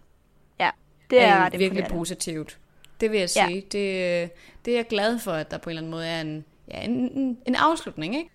[0.60, 0.70] Ja,
[1.10, 2.58] det er, er virkelig positivt.
[3.02, 3.48] Det vil jeg Ja.
[3.48, 3.62] sige.
[3.72, 4.30] Det, øh,
[4.66, 6.82] det er jeg glad for, at der på en eller anden måde er en, ja,
[6.82, 8.30] en, en, en afslutning, ikke?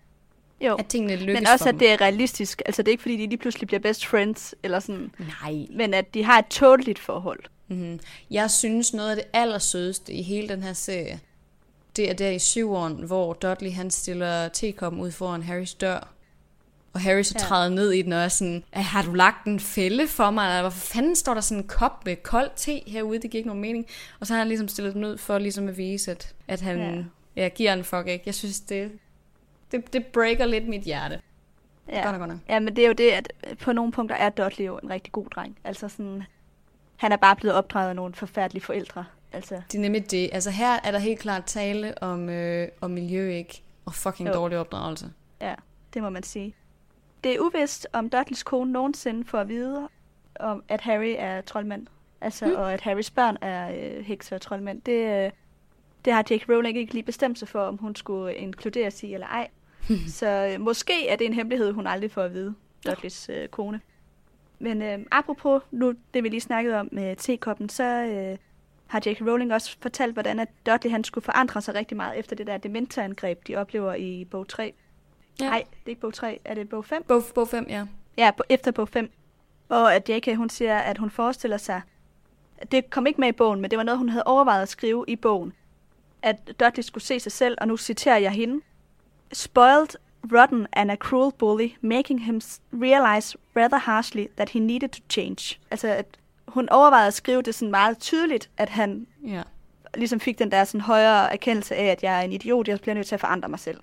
[0.61, 2.61] Jo, At tingene lykkes men også at det er realistisk.
[2.65, 5.11] Altså det er ikke fordi, de lige pludselig bliver best friends, eller sådan.
[5.41, 5.65] Nej.
[5.71, 7.39] men at de har et tåleligt forhold.
[7.67, 7.99] Mm-hmm.
[8.31, 11.19] Jeg synes, noget af det allersødeste i hele den her serie,
[11.95, 16.11] det er der i syveren, hvor Dudley han stiller tekoppen ud foran Harrys dør.
[16.95, 17.39] Og Harry så Ja.
[17.45, 20.47] træder ned i den og er sådan, "Ah, har du lagt en fælde for mig?
[20.47, 23.19] Eller hvorfor fanden står der sådan en kop med kold te herude?
[23.19, 23.85] Det giver ikke nogen mening.
[24.19, 26.77] Og så har han ligesom stillet den ud for ligesom at vise, at, at han
[26.77, 26.89] Ja.
[26.95, 27.03] ja.
[27.35, 28.23] Ja, giver en fuck ikke.
[28.25, 28.91] Jeg synes, det,
[29.71, 31.19] det, det breaker lidt mit hjerte.
[31.89, 32.01] Ja.
[32.03, 32.39] Godt nok, godt nok.
[32.49, 33.31] ja, men det er jo det, at
[33.61, 35.57] på nogle punkter er Dudley jo en rigtig god dreng.
[35.63, 36.23] Altså sådan,
[36.95, 39.05] han er bare blevet opdraget af nogle forfærdelige forældre.
[39.33, 40.29] Altså, Det er nemlig det.
[40.33, 43.61] Altså her er der helt klart tale om, øh, om miljø, ikke?
[43.85, 44.33] Og fucking Jo.
[44.33, 45.11] dårlig opdragelse.
[45.41, 45.55] ja,
[45.93, 46.53] det må man sige.
[47.25, 49.89] Det er uvist, om Dudleys kone nogensinde får at vide,
[50.39, 51.87] om at Harry er troldmand.
[52.21, 52.55] Altså, Hmm.
[52.55, 54.81] og at Harrys børn er øh, hekser og troldmænd.
[54.81, 55.31] Det, øh,
[56.05, 56.49] det har J.K.
[56.49, 59.47] Rowling ikke lige bestemt sig for, om hun skulle inkluderes i eller ej.
[60.19, 62.55] Så øh, måske er det en hemmelighed, hun aldrig får at vide,
[62.85, 63.81] Dudleys øh, kone.
[64.59, 68.37] Men øh, apropos nu, det vi lige snakkede om med tekoppen, så øh,
[68.87, 69.21] har J.K.
[69.21, 72.57] Rowling også fortalt, hvordan at Dudley han skulle forandre sig rigtig meget efter det der
[72.57, 74.73] dementorangreb, de oplever i bog 3.
[75.39, 75.45] Ja.
[75.49, 77.03] Nej, det er ikke bog 3, er det bog 5?
[77.03, 77.85] Bog, bog 5, ja.
[78.17, 79.11] Ja, på, efter bog 5.
[79.69, 80.37] Og at J.K.
[80.37, 81.81] hun siger, at hun forestiller sig,
[82.71, 85.05] det kom ikke med i bogen, men det var noget, hun havde overvejet at skrive
[85.07, 85.53] i bogen,
[86.21, 88.61] at Dudley skulle se sig selv, og nu citerer jeg hende,
[89.33, 89.87] spoiled,
[90.33, 92.41] rotten and a cruel bully, making him
[92.73, 95.59] realize rather harshly that he needed to change.
[95.71, 96.05] Altså, at
[96.47, 99.41] hun overvejede at skrive det sådan meget tydeligt, at han Ja.
[99.95, 102.95] ligesom fik den der sådan højere erkendelse af, at jeg er en idiot, jeg bliver
[102.95, 103.79] nødt til at forandre mig selv.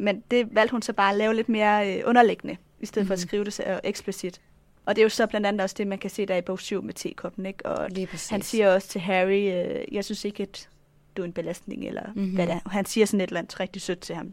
[0.00, 3.08] Men det valgte hun så bare at lave lidt mere øh, underliggende, i stedet mm-hmm.
[3.08, 3.28] for at Mhm.
[3.28, 4.40] skrive det så øh, eksplicit.
[4.86, 6.60] Og det er jo så blandt andet også det, man kan se der i bog
[6.60, 7.66] 7 med tekoppen, ikke?
[7.66, 7.88] Og
[8.30, 10.68] han siger også til Harry, øh, jeg synes ikke, at
[11.16, 12.22] du er en belastning, eller mm-hmm.
[12.22, 12.34] Mhm.
[12.34, 12.70] hvad det er.
[12.70, 14.32] Han siger sådan et eller andet rigtig sødt til ham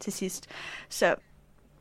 [0.00, 0.46] til sidst.
[0.88, 1.14] Så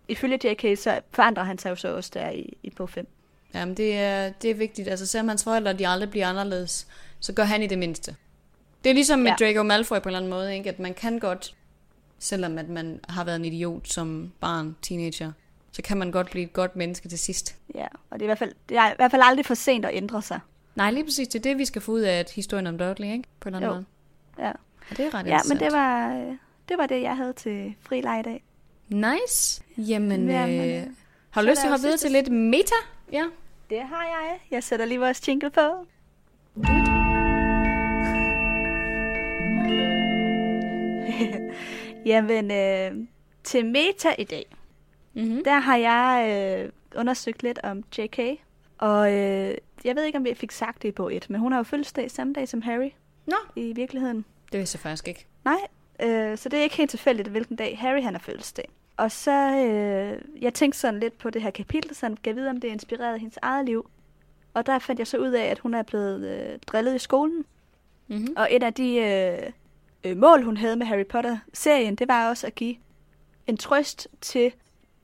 [0.08, 3.08] ifølge J.K., så forandrer han sig jo så også der i, i bog 5.
[3.54, 4.88] Jamen, det er, det er vigtigt.
[4.88, 6.88] Altså, selvom hans forældre de aldrig bliver anderledes,
[7.20, 8.16] så gør han i det mindste.
[8.84, 9.46] Det er ligesom med Ja.
[9.46, 10.70] Draco Malfoy på en eller anden måde, ikke?
[10.70, 11.56] at man kan godt,
[12.24, 15.32] selvom at man har været en idiot som barn, teenager,
[15.72, 17.56] så kan man godt blive et godt menneske til sidst.
[17.76, 19.86] Ja, og det er, i hvert fald, det er i hvert fald aldrig for sent
[19.86, 20.40] at ændre sig.
[20.76, 21.28] Nej, lige præcis.
[21.28, 23.24] Det er det, vi skal få ud af at historien om Dudley, ikke?
[23.40, 23.86] På en eller anden
[24.38, 24.42] Jo.
[24.42, 24.48] måde.
[24.48, 24.52] Ja,
[24.90, 26.34] Ja, det er ret ja men det var, øh,
[26.70, 28.44] det var det, jeg havde til fri leg i dag.
[28.90, 29.64] Nice.
[29.78, 30.88] Jamen, Jamen, øh, øh,
[31.30, 32.76] har du lyst til at hoppe videre til lidt meta?
[33.12, 33.24] Ja.
[33.70, 34.40] Det har jeg.
[34.52, 35.86] Jeg sætter lige vores jingle på.
[42.06, 43.08] Jamen, øh,
[43.44, 44.46] til meta i dag,
[45.16, 45.44] Mm-hmm.
[45.44, 46.28] der har jeg
[46.66, 48.20] øh, undersøgt lidt om J.K.
[48.78, 51.60] Og øh, jeg ved ikke, om vi fik sagt det bog 1, men hun har
[51.60, 52.90] jo fødselsdag samme dag som Harry
[53.26, 54.26] Nå, i virkeligheden.
[54.52, 55.26] det vidste jeg faktisk ikke.
[55.46, 55.58] Nej,
[56.02, 58.70] øh, så det er ikke helt tilfældigt, hvilken dag Harry han har fødselsdag.
[58.98, 62.60] Og så, øh, jeg tænkte sådan lidt på det her kapitel, så jeg vide, om
[62.60, 63.90] det er inspireret af hendes eget liv.
[64.54, 67.46] Og der fandt jeg så ud af, at hun er blevet øh, drillet i skolen.
[68.08, 68.34] Mm-hmm.
[68.38, 69.52] Og et af de øh,
[70.04, 72.76] øh, mål, hun havde med Harry Potter-serien, det var også at give
[73.48, 74.52] en trøst til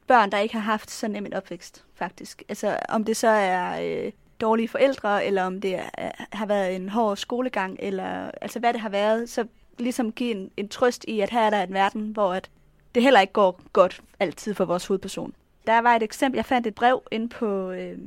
[0.08, 2.44] børn, der ikke har haft så nem en opvækst, faktisk.
[2.50, 6.76] Altså, om det så er øh, dårlige forældre, eller om det er, er, har været
[6.76, 9.46] en hård skolegang, eller altså hvad det har været, så
[9.78, 12.50] ligesom give en, en trøst i, at her er der en verden, hvor at
[12.96, 15.34] det heller ikke går godt altid for vores hovedperson.
[15.68, 17.98] Der var et eksempel, jeg fandt et brev inde på øh,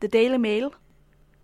[0.00, 0.68] The Daily Mail,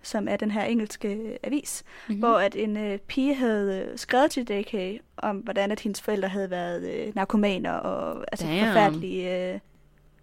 [0.03, 2.19] som er den her engelske avis, Mm-hmm.
[2.21, 5.01] hvor at en øh, pige havde øh, skrevet til J.K.
[5.17, 8.67] om, hvordan at hendes forældre havde været øh, narkomaner og altså Damn.
[8.67, 9.59] forfærdelige, øh,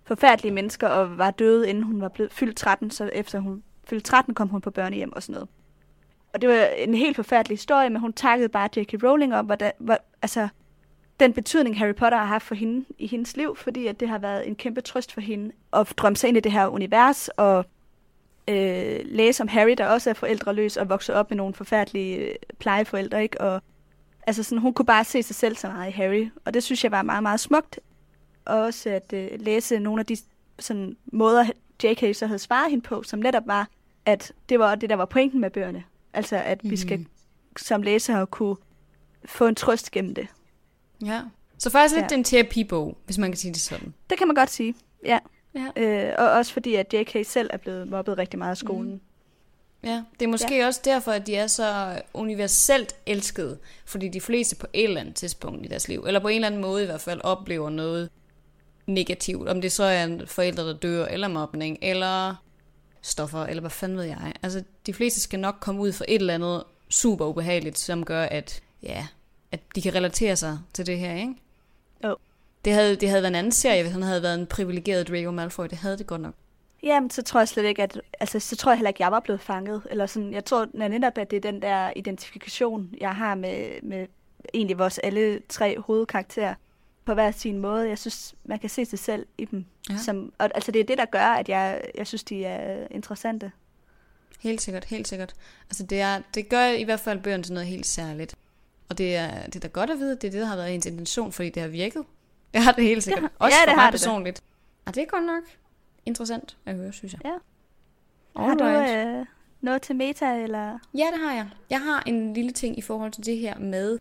[0.03, 4.09] forfærdelige mennesker og var døde, inden hun var blevet fyldt 13, så efter hun fyldte
[4.09, 5.49] 13, kom hun på børnehjem og sådan noget.
[6.33, 9.03] Og det var en helt forfærdelig historie, men hun takkede bare J.K.
[9.03, 10.47] Rowling om, hvordan, hvor, altså,
[11.19, 14.17] den betydning Harry Potter har haft for hende i hendes liv, fordi at det har
[14.17, 17.65] været en kæmpe trøst for hende at drømme sig ind i det her univers og
[18.49, 22.35] øh, læse om Harry, der også er forældreløs og vokset op med nogle forfærdelige øh,
[22.59, 23.41] plejeforældre, ikke?
[23.41, 23.61] Og
[24.27, 26.83] altså sådan, hun kunne bare se sig selv så meget i Harry, og det synes
[26.83, 27.79] jeg var meget, meget smukt.
[28.45, 30.17] Og også at øh, læse nogle af de
[30.59, 31.45] sådan, måder,
[31.83, 32.15] J.K.
[32.15, 33.69] så havde svaret hende på, som netop var,
[34.05, 35.83] at det var det, der var pointen med bøgerne.
[36.13, 37.05] Altså, at vi skal
[37.57, 38.55] som læsere kunne
[39.25, 40.27] få en trøst gennem det.
[41.05, 41.21] Ja.
[41.57, 42.17] Så faktisk lidt Ja.
[42.17, 43.93] en terapibog, hvis man kan sige det sådan.
[44.09, 44.75] Det kan man godt sige,
[45.05, 45.19] ja.
[45.55, 45.67] Ja.
[45.75, 47.25] Øh, og også fordi, at J.K.
[47.25, 48.91] selv er blevet mobbet rigtig meget af skolen.
[48.91, 48.99] Mm.
[49.83, 50.65] Ja, det er måske ja.
[50.65, 55.15] også derfor, at de er så universelt elskede, fordi de fleste på et eller andet
[55.15, 58.09] tidspunkt i deres liv, eller på en eller anden måde i hvert fald, oplever noget
[58.85, 59.49] negativt.
[59.49, 62.35] Om det så er en forælder, der dør, eller mobning, eller
[63.01, 64.33] stoffer, eller hvad fanden ved jeg.
[64.43, 68.23] Altså, de fleste skal nok komme ud for et eller andet super ubehageligt, som gør,
[68.23, 69.07] at, ja,
[69.51, 71.35] at de kan relatere sig til det her, ikke?
[72.65, 75.31] Det havde, det havde været en anden serie, hvis han havde været en privilegeret Draco
[75.31, 75.65] Malfoy.
[75.65, 76.33] Det havde det godt nok.
[76.83, 78.01] Jamen, så tror jeg slet ikke, at...
[78.19, 79.81] Altså, så tror jeg heller ikke, at jeg var blevet fanget.
[79.89, 84.07] Eller sådan, jeg tror netop, at det er den der identifikation, jeg har med, med
[84.53, 86.53] egentlig vores alle tre hovedkarakterer
[87.05, 87.89] på hver sin måde.
[87.89, 89.65] Jeg synes, man kan se sig selv i dem.
[89.89, 89.97] Ja.
[89.97, 93.51] Som, og, altså, det er det, der gør, at jeg, jeg synes, de er interessante.
[94.39, 95.33] Helt sikkert, helt sikkert.
[95.69, 98.35] Altså, det, er, det gør i hvert fald bøgerne til noget helt særligt.
[98.89, 100.75] Og det er, det er da godt at vide, det er det, der har været
[100.75, 102.03] ens intention, fordi det har virket.
[102.53, 103.23] Det har det helt sikkert.
[103.23, 104.35] Ja, Også ja, det for mig personligt.
[104.35, 104.43] Det.
[104.85, 105.43] Og det er godt nok
[106.05, 107.21] interessant at høre, synes jeg.
[107.25, 107.33] Ja.
[108.41, 109.25] Har du øh,
[109.61, 110.79] noget til meta, eller?
[110.93, 111.47] Ja, det har jeg.
[111.69, 113.99] Jeg har en lille ting i forhold til det her med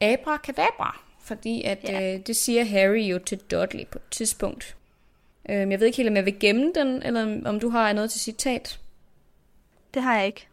[0.00, 1.00] abracadabra.
[1.20, 2.14] Fordi at ja.
[2.14, 4.76] øh, det siger Harry jo til Dudley på et tidspunkt.
[5.48, 8.10] Øh, jeg ved ikke helt, om jeg vil gemme den, eller om du har noget
[8.10, 8.80] til citat.
[9.94, 10.48] Det har jeg ikke.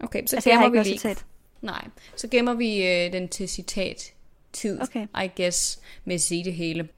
[0.00, 0.98] Okay, så altså, gemmer vi lige.
[0.98, 1.24] Citat.
[1.62, 1.84] Nej,
[2.16, 4.12] så gemmer vi øh, den til citat
[4.52, 5.06] tid, okay.
[5.24, 6.88] I guess, med at sige det hele.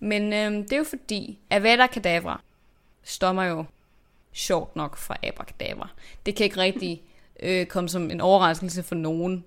[0.00, 2.40] Men øh, det er jo fordi, Avada Kedavra
[3.02, 3.64] stommer jo
[4.32, 5.88] sjovt nok fra Abracadabra.
[6.26, 7.02] Det kan ikke rigtig
[7.42, 9.44] øh, komme som en overraskelse for nogen,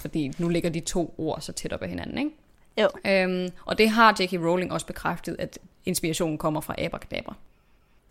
[0.00, 2.30] fordi nu ligger de to ord så tæt op ad hinanden, ikke?
[2.78, 2.88] Jo.
[3.06, 4.32] Øhm, og det har J.K.
[4.32, 7.34] Rowling også bekræftet, at inspirationen kommer fra Abracadabra.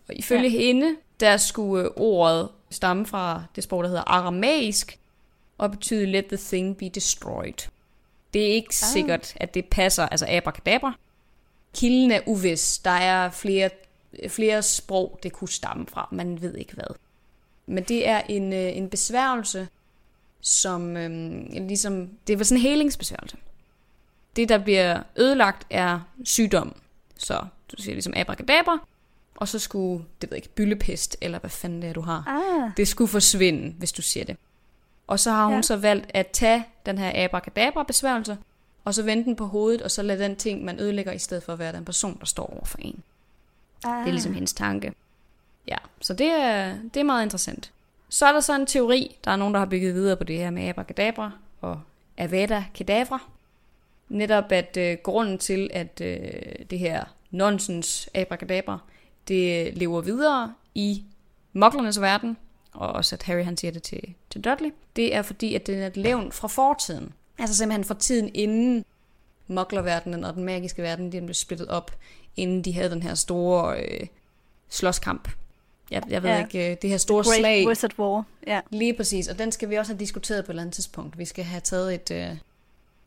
[0.08, 0.58] Og ifølge ja.
[0.58, 4.98] hende, der skulle ordet stamme fra det sprog, der hedder aramæisk,
[5.58, 7.68] og betyde let the thing be destroyed.
[8.34, 8.92] Det er ikke ah.
[8.92, 10.94] sikkert, at det passer, altså abracadabra.
[11.74, 12.78] Kilden er uvis.
[12.78, 13.70] Der er flere,
[14.28, 16.08] flere sprog, det kunne stamme fra.
[16.12, 16.96] Man ved ikke hvad.
[17.66, 19.68] Men det er en, øh, en besværgelse,
[20.40, 23.36] som øhm, ligesom, det var sådan en helingsbesværgelse.
[24.36, 26.76] Det, der bliver ødelagt, er sygdom.
[27.16, 28.86] Så du siger ligesom abracadabra,
[29.36, 32.24] og så skulle, det ved jeg ikke, byllepest, eller hvad fanden det er, du har.
[32.26, 32.70] Ah.
[32.76, 34.36] Det skulle forsvinde, hvis du siger det.
[35.06, 35.62] Og så har hun ja.
[35.62, 38.38] så valgt at tage den her abracadabra-besværgelse,
[38.84, 41.42] og så vende den på hovedet, og så lade den ting, man ødelægger, i stedet
[41.42, 43.02] for at være den person, der står over for en.
[43.84, 44.00] Ah.
[44.00, 44.92] Det er ligesom hendes tanke.
[45.68, 47.72] Ja, så det er, det er meget interessant.
[48.08, 50.38] Så er der så en teori, der er nogen, der har bygget videre på det
[50.38, 51.30] her med abracadabra
[51.60, 51.80] og
[52.16, 53.22] Avada Kedavra.
[54.08, 56.18] Netop at øh, grunden til, at øh,
[56.70, 58.78] det her nonsens abracadabra,
[59.28, 61.04] det lever videre i
[61.52, 62.36] moklernes verden,
[62.72, 65.82] og også at Harry han siger det til, til Dudley, det er fordi, at det
[65.82, 67.12] er et levn fra fortiden.
[67.38, 68.84] Altså simpelthen fra tiden inden
[69.46, 71.90] moklerverdenen og den magiske verden, de blev splittet op,
[72.36, 74.06] inden de havde den her store øh,
[74.68, 75.28] slåskamp.
[75.90, 76.44] Jeg, jeg ved ja.
[76.46, 77.66] ikke, øh, det her store Great slag.
[77.66, 78.60] Wizard War, ja.
[78.70, 81.18] Lige præcis, og den skal vi også have diskuteret på et eller andet tidspunkt.
[81.18, 82.36] Vi skal have taget et, øh,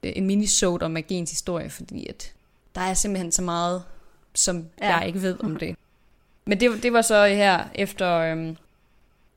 [0.04, 2.34] en minisode om magiens historie, fordi at
[2.76, 3.84] der er simpelthen så meget,
[4.34, 4.98] som ja.
[4.98, 5.76] jeg ikke ved om det.
[6.46, 8.58] Men det, det var så her efter, øhm,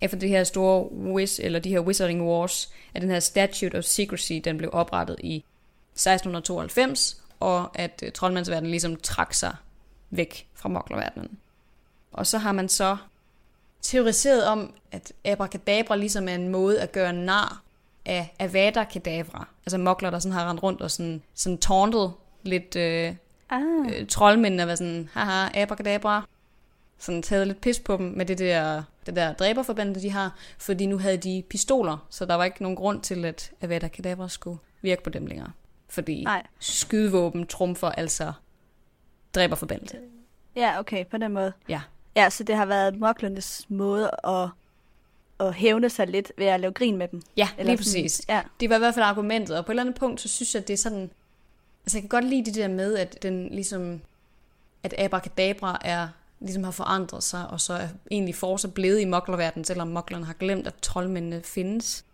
[0.01, 3.85] efter det her store wiz, eller de her Wizarding Wars, at den her Statute of
[3.85, 5.45] Secrecy, den blev oprettet i
[5.95, 9.57] 1692, og at øh, troldmandsverdenen ligesom trak sig
[10.11, 11.39] væk fra moklerverdenen.
[12.13, 12.97] Og så har man så
[13.83, 17.63] teoriseret om, at abracadabra ligesom er en måde at gøre nar
[18.07, 19.49] af Avada Kedavra.
[19.67, 23.15] Altså mokler, der sådan har rendt rundt og sådan, sådan tauntet lidt øh,
[23.51, 23.63] ah.
[23.89, 26.27] øh, troldmændene, var sådan, haha, abracadabra,
[27.01, 30.87] sådan taget lidt pis på dem med det der, det der dræberforband, de har, fordi
[30.87, 34.59] nu havde de pistoler, så der var ikke nogen grund til, at Avada Kedavra skulle
[34.83, 35.53] virke på dem længere.
[35.89, 36.47] Fordi Nej.
[36.59, 38.33] skydevåben trumfer altså
[39.35, 40.01] dræberforbandet.
[40.57, 41.53] Ja, okay, på den måde.
[41.69, 41.81] Ja.
[42.17, 44.49] Ja, så det har været moklernes måde at,
[45.41, 47.23] at hævne sig lidt ved at lave grin med dem.
[47.37, 48.29] Ja, Eller lige sådan, præcis.
[48.29, 48.43] Ja.
[48.61, 50.61] Det var i hvert fald argumentet, og på et eller andet punkt, så synes jeg,
[50.61, 51.11] at det er sådan...
[51.85, 54.01] Altså, jeg kan godt lide det der med, at den ligesom...
[54.83, 56.09] At abracadabra er
[56.41, 60.33] ligesom har forandret sig, og så er egentlig fortsat blevet i moklerverdenen, selvom moklerne har
[60.33, 62.05] glemt, at troldmændene findes.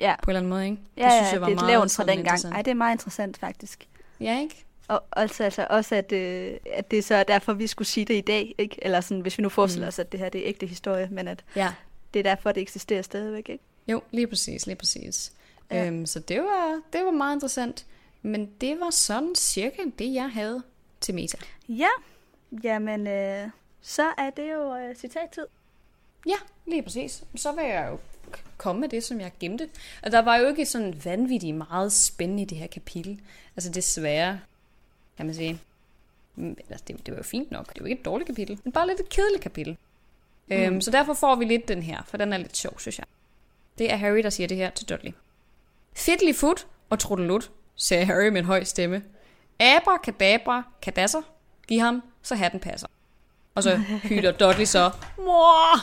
[0.00, 0.14] Ja.
[0.22, 0.78] På en eller anden måde, ikke?
[0.96, 2.44] Ja, det synes jeg var det er meget fra den gang.
[2.44, 3.88] Ej, det er meget interessant, faktisk.
[4.20, 4.64] Ja, ikke?
[4.88, 8.14] Og altså, altså også, at, øh, at det så er derfor, vi skulle sige det
[8.14, 8.76] i dag, ikke?
[8.82, 9.88] Eller sådan, hvis vi nu forestiller mm.
[9.88, 11.72] os, at det her det er ægte historie, men at ja.
[12.14, 13.64] det er derfor, det eksisterer stadigvæk, ikke?
[13.88, 15.32] Jo, lige præcis, lige præcis.
[15.70, 15.86] Ja.
[15.86, 17.86] Øhm, så det var, det var meget interessant.
[18.22, 20.62] Men det var sådan cirka det, jeg havde
[21.00, 21.36] til meta.
[21.68, 21.88] Ja,
[22.64, 23.48] jamen, øh,
[23.80, 25.46] så er det jo øh, citattid.
[26.26, 26.36] Ja,
[26.66, 27.24] lige præcis.
[27.34, 27.98] Så vil jeg jo
[28.56, 29.68] komme med det, som jeg gemte.
[30.02, 33.20] Og der var jo ikke sådan vanvittigt meget spændende i det her kapitel.
[33.56, 34.40] Altså desværre,
[35.16, 35.60] kan man sige.
[36.36, 37.74] Mm, altså, det, det var jo fint nok.
[37.74, 39.76] Det var ikke et dårligt kapitel, men bare lidt et kedeligt kapitel.
[40.46, 40.56] Mm.
[40.56, 43.06] Øhm, så derfor får vi lidt den her, for den er lidt sjov, synes jeg.
[43.78, 45.12] Det er Harry, der siger det her til Dudley.
[45.92, 49.02] Fiddly foot og trudelut, sagde Harry med en høj stemme.
[49.60, 51.22] Abra, kadabra, kadasser.
[51.68, 52.86] Giv ham, så hatten passer.
[53.54, 55.78] Og så hyler Dudley så, mor,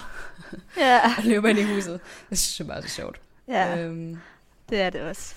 [0.78, 2.00] Ja, og løber ind i huset.
[2.30, 3.22] Det synes jeg bare er så sjovt.
[3.48, 4.18] ja Øhm,
[4.70, 5.36] det er det også.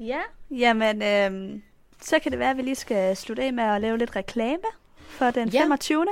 [0.00, 0.18] Ja,
[0.50, 1.62] jamen, øhm,
[2.02, 4.62] så kan det være, at vi lige skal slutte af med at lave lidt reklame
[5.08, 5.62] for den Ja.
[5.62, 6.06] 25.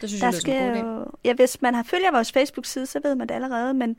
[0.00, 3.14] det synes Der jeg skal jo, ja, hvis man har følger vores Facebook-side, så ved
[3.14, 3.96] man det allerede, men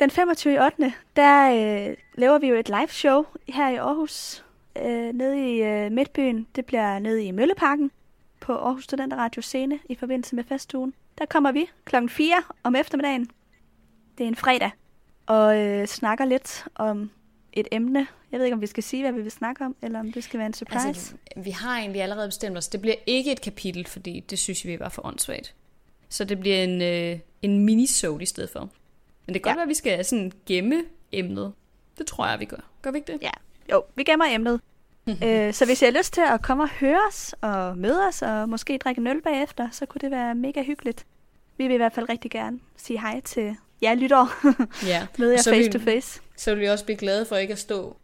[0.00, 0.54] den 25.
[0.54, 0.92] i 8.
[1.16, 1.50] der
[1.90, 4.44] øh, laver vi jo et live show her i Aarhus,
[4.82, 6.46] øh, nede i øh, Midtbyen.
[6.56, 7.90] Det bliver nede i Mølleparken
[8.40, 10.94] på Aarhus Studenteradio Scene i forbindelse med festugen.
[11.18, 13.30] Der kommer vi klokken 4 om eftermiddagen.
[14.18, 14.70] Det er en fredag.
[15.26, 17.10] Og øh, snakker lidt om
[17.52, 18.06] et emne.
[18.32, 20.24] Jeg ved ikke, om vi skal sige, hvad vi vil snakke om, eller om det
[20.24, 20.88] skal være en surprise.
[20.88, 22.68] Altså, vi har egentlig allerede bestemt os.
[22.68, 25.54] Det bliver ikke et kapitel, fordi det synes vi var for åndssvagt.
[26.08, 28.60] Så det bliver en, øh, en minisode i stedet for.
[28.60, 29.54] Men det kan godt Ja.
[29.56, 31.52] være, at vi skal sådan gemme emnet.
[31.98, 32.70] Det tror jeg, vi gør.
[32.82, 33.22] Gør vi ikke det?
[33.22, 33.30] Ja,
[33.72, 34.60] jo, vi gemmer emnet.
[35.24, 38.22] øh, så hvis I har lyst til at komme og høre os og møde os
[38.22, 41.06] og måske drikke en øl bagefter, så kunne det være mega hyggeligt.
[41.58, 44.28] Vi vil i hvert fald rigtig gerne sige hej til jer lyttere.
[44.86, 45.06] ja.
[45.18, 46.20] Møde jer så face vil- to face.
[46.36, 47.96] Så vil vi også blive glade for ikke at stå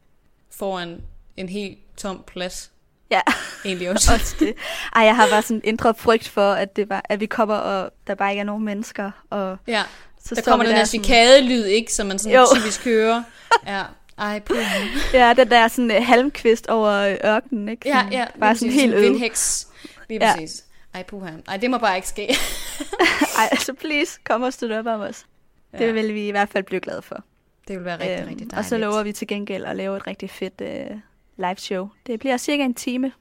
[0.50, 1.00] foran
[1.36, 2.70] en helt tom plads.
[3.10, 3.20] Ja,
[3.64, 4.14] Egentlig også.
[4.14, 4.54] også det.
[4.96, 7.54] Ej, jeg har bare sådan en indre frygt for, at, det var, at vi kommer,
[7.54, 9.10] og der bare ikke er nogen mennesker.
[9.30, 9.82] Og ja.
[10.24, 11.92] så Der kommer vi den der sådan- cikadelyd, ikke?
[11.92, 12.46] Som man sådan Jo.
[12.54, 13.22] typisk hører.
[13.66, 13.82] Ja.
[14.22, 14.56] Ej, puh.
[15.14, 17.88] Ja, den der sådan uh, halmkvist over øh, ørkenen, ikke?
[17.88, 18.26] Ja, Sådan, ja.
[18.40, 19.02] Bare lige sådan helt øde.
[19.02, 19.68] Vindhæks.
[20.08, 20.32] Lige Ja.
[20.34, 20.64] præcis.
[20.94, 21.30] Ej, puha.
[21.48, 22.22] Ej, det må bare ikke ske.
[23.38, 25.26] Ej, altså please, kom og støtte op om os.
[25.72, 25.90] Det Ja.
[25.92, 27.24] vil vi i hvert fald blive glade for.
[27.68, 28.52] Det vil være rigtig, Øhm, rigtig dejligt.
[28.58, 30.96] Og så lover vi til gengæld at lave et rigtig fedt øh,
[31.36, 31.88] live show.
[32.06, 33.12] Det bliver cirka en time,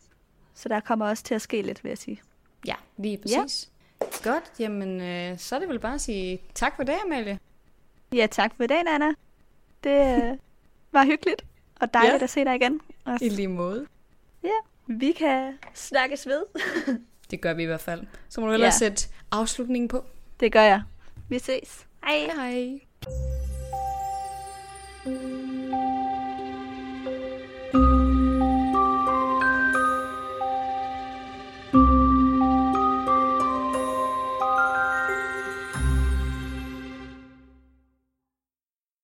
[0.55, 2.21] så der kommer også til at ske lidt, vil jeg sige.
[2.67, 3.69] Ja, lige præcis.
[4.01, 4.31] Ja.
[4.31, 7.39] Godt, jamen øh, så er det vel bare at sige tak for det, Amalie.
[8.13, 9.09] Ja, tak for dagen, Anna.
[9.83, 10.37] Det øh,
[10.91, 11.45] var hyggeligt
[11.81, 12.23] og dejligt Ja.
[12.23, 12.81] at se dig igen.
[13.05, 13.87] Og I lige måde.
[14.87, 16.43] vi kan snakkes ved.
[17.31, 18.03] Det gør vi i hvert fald.
[18.29, 18.77] Så må du hellere Ja.
[18.77, 20.05] sætte afslutningen på.
[20.39, 20.81] Det gør jeg.
[21.29, 21.85] Vi ses.
[22.05, 22.17] Hej.
[22.35, 22.79] Hej hej.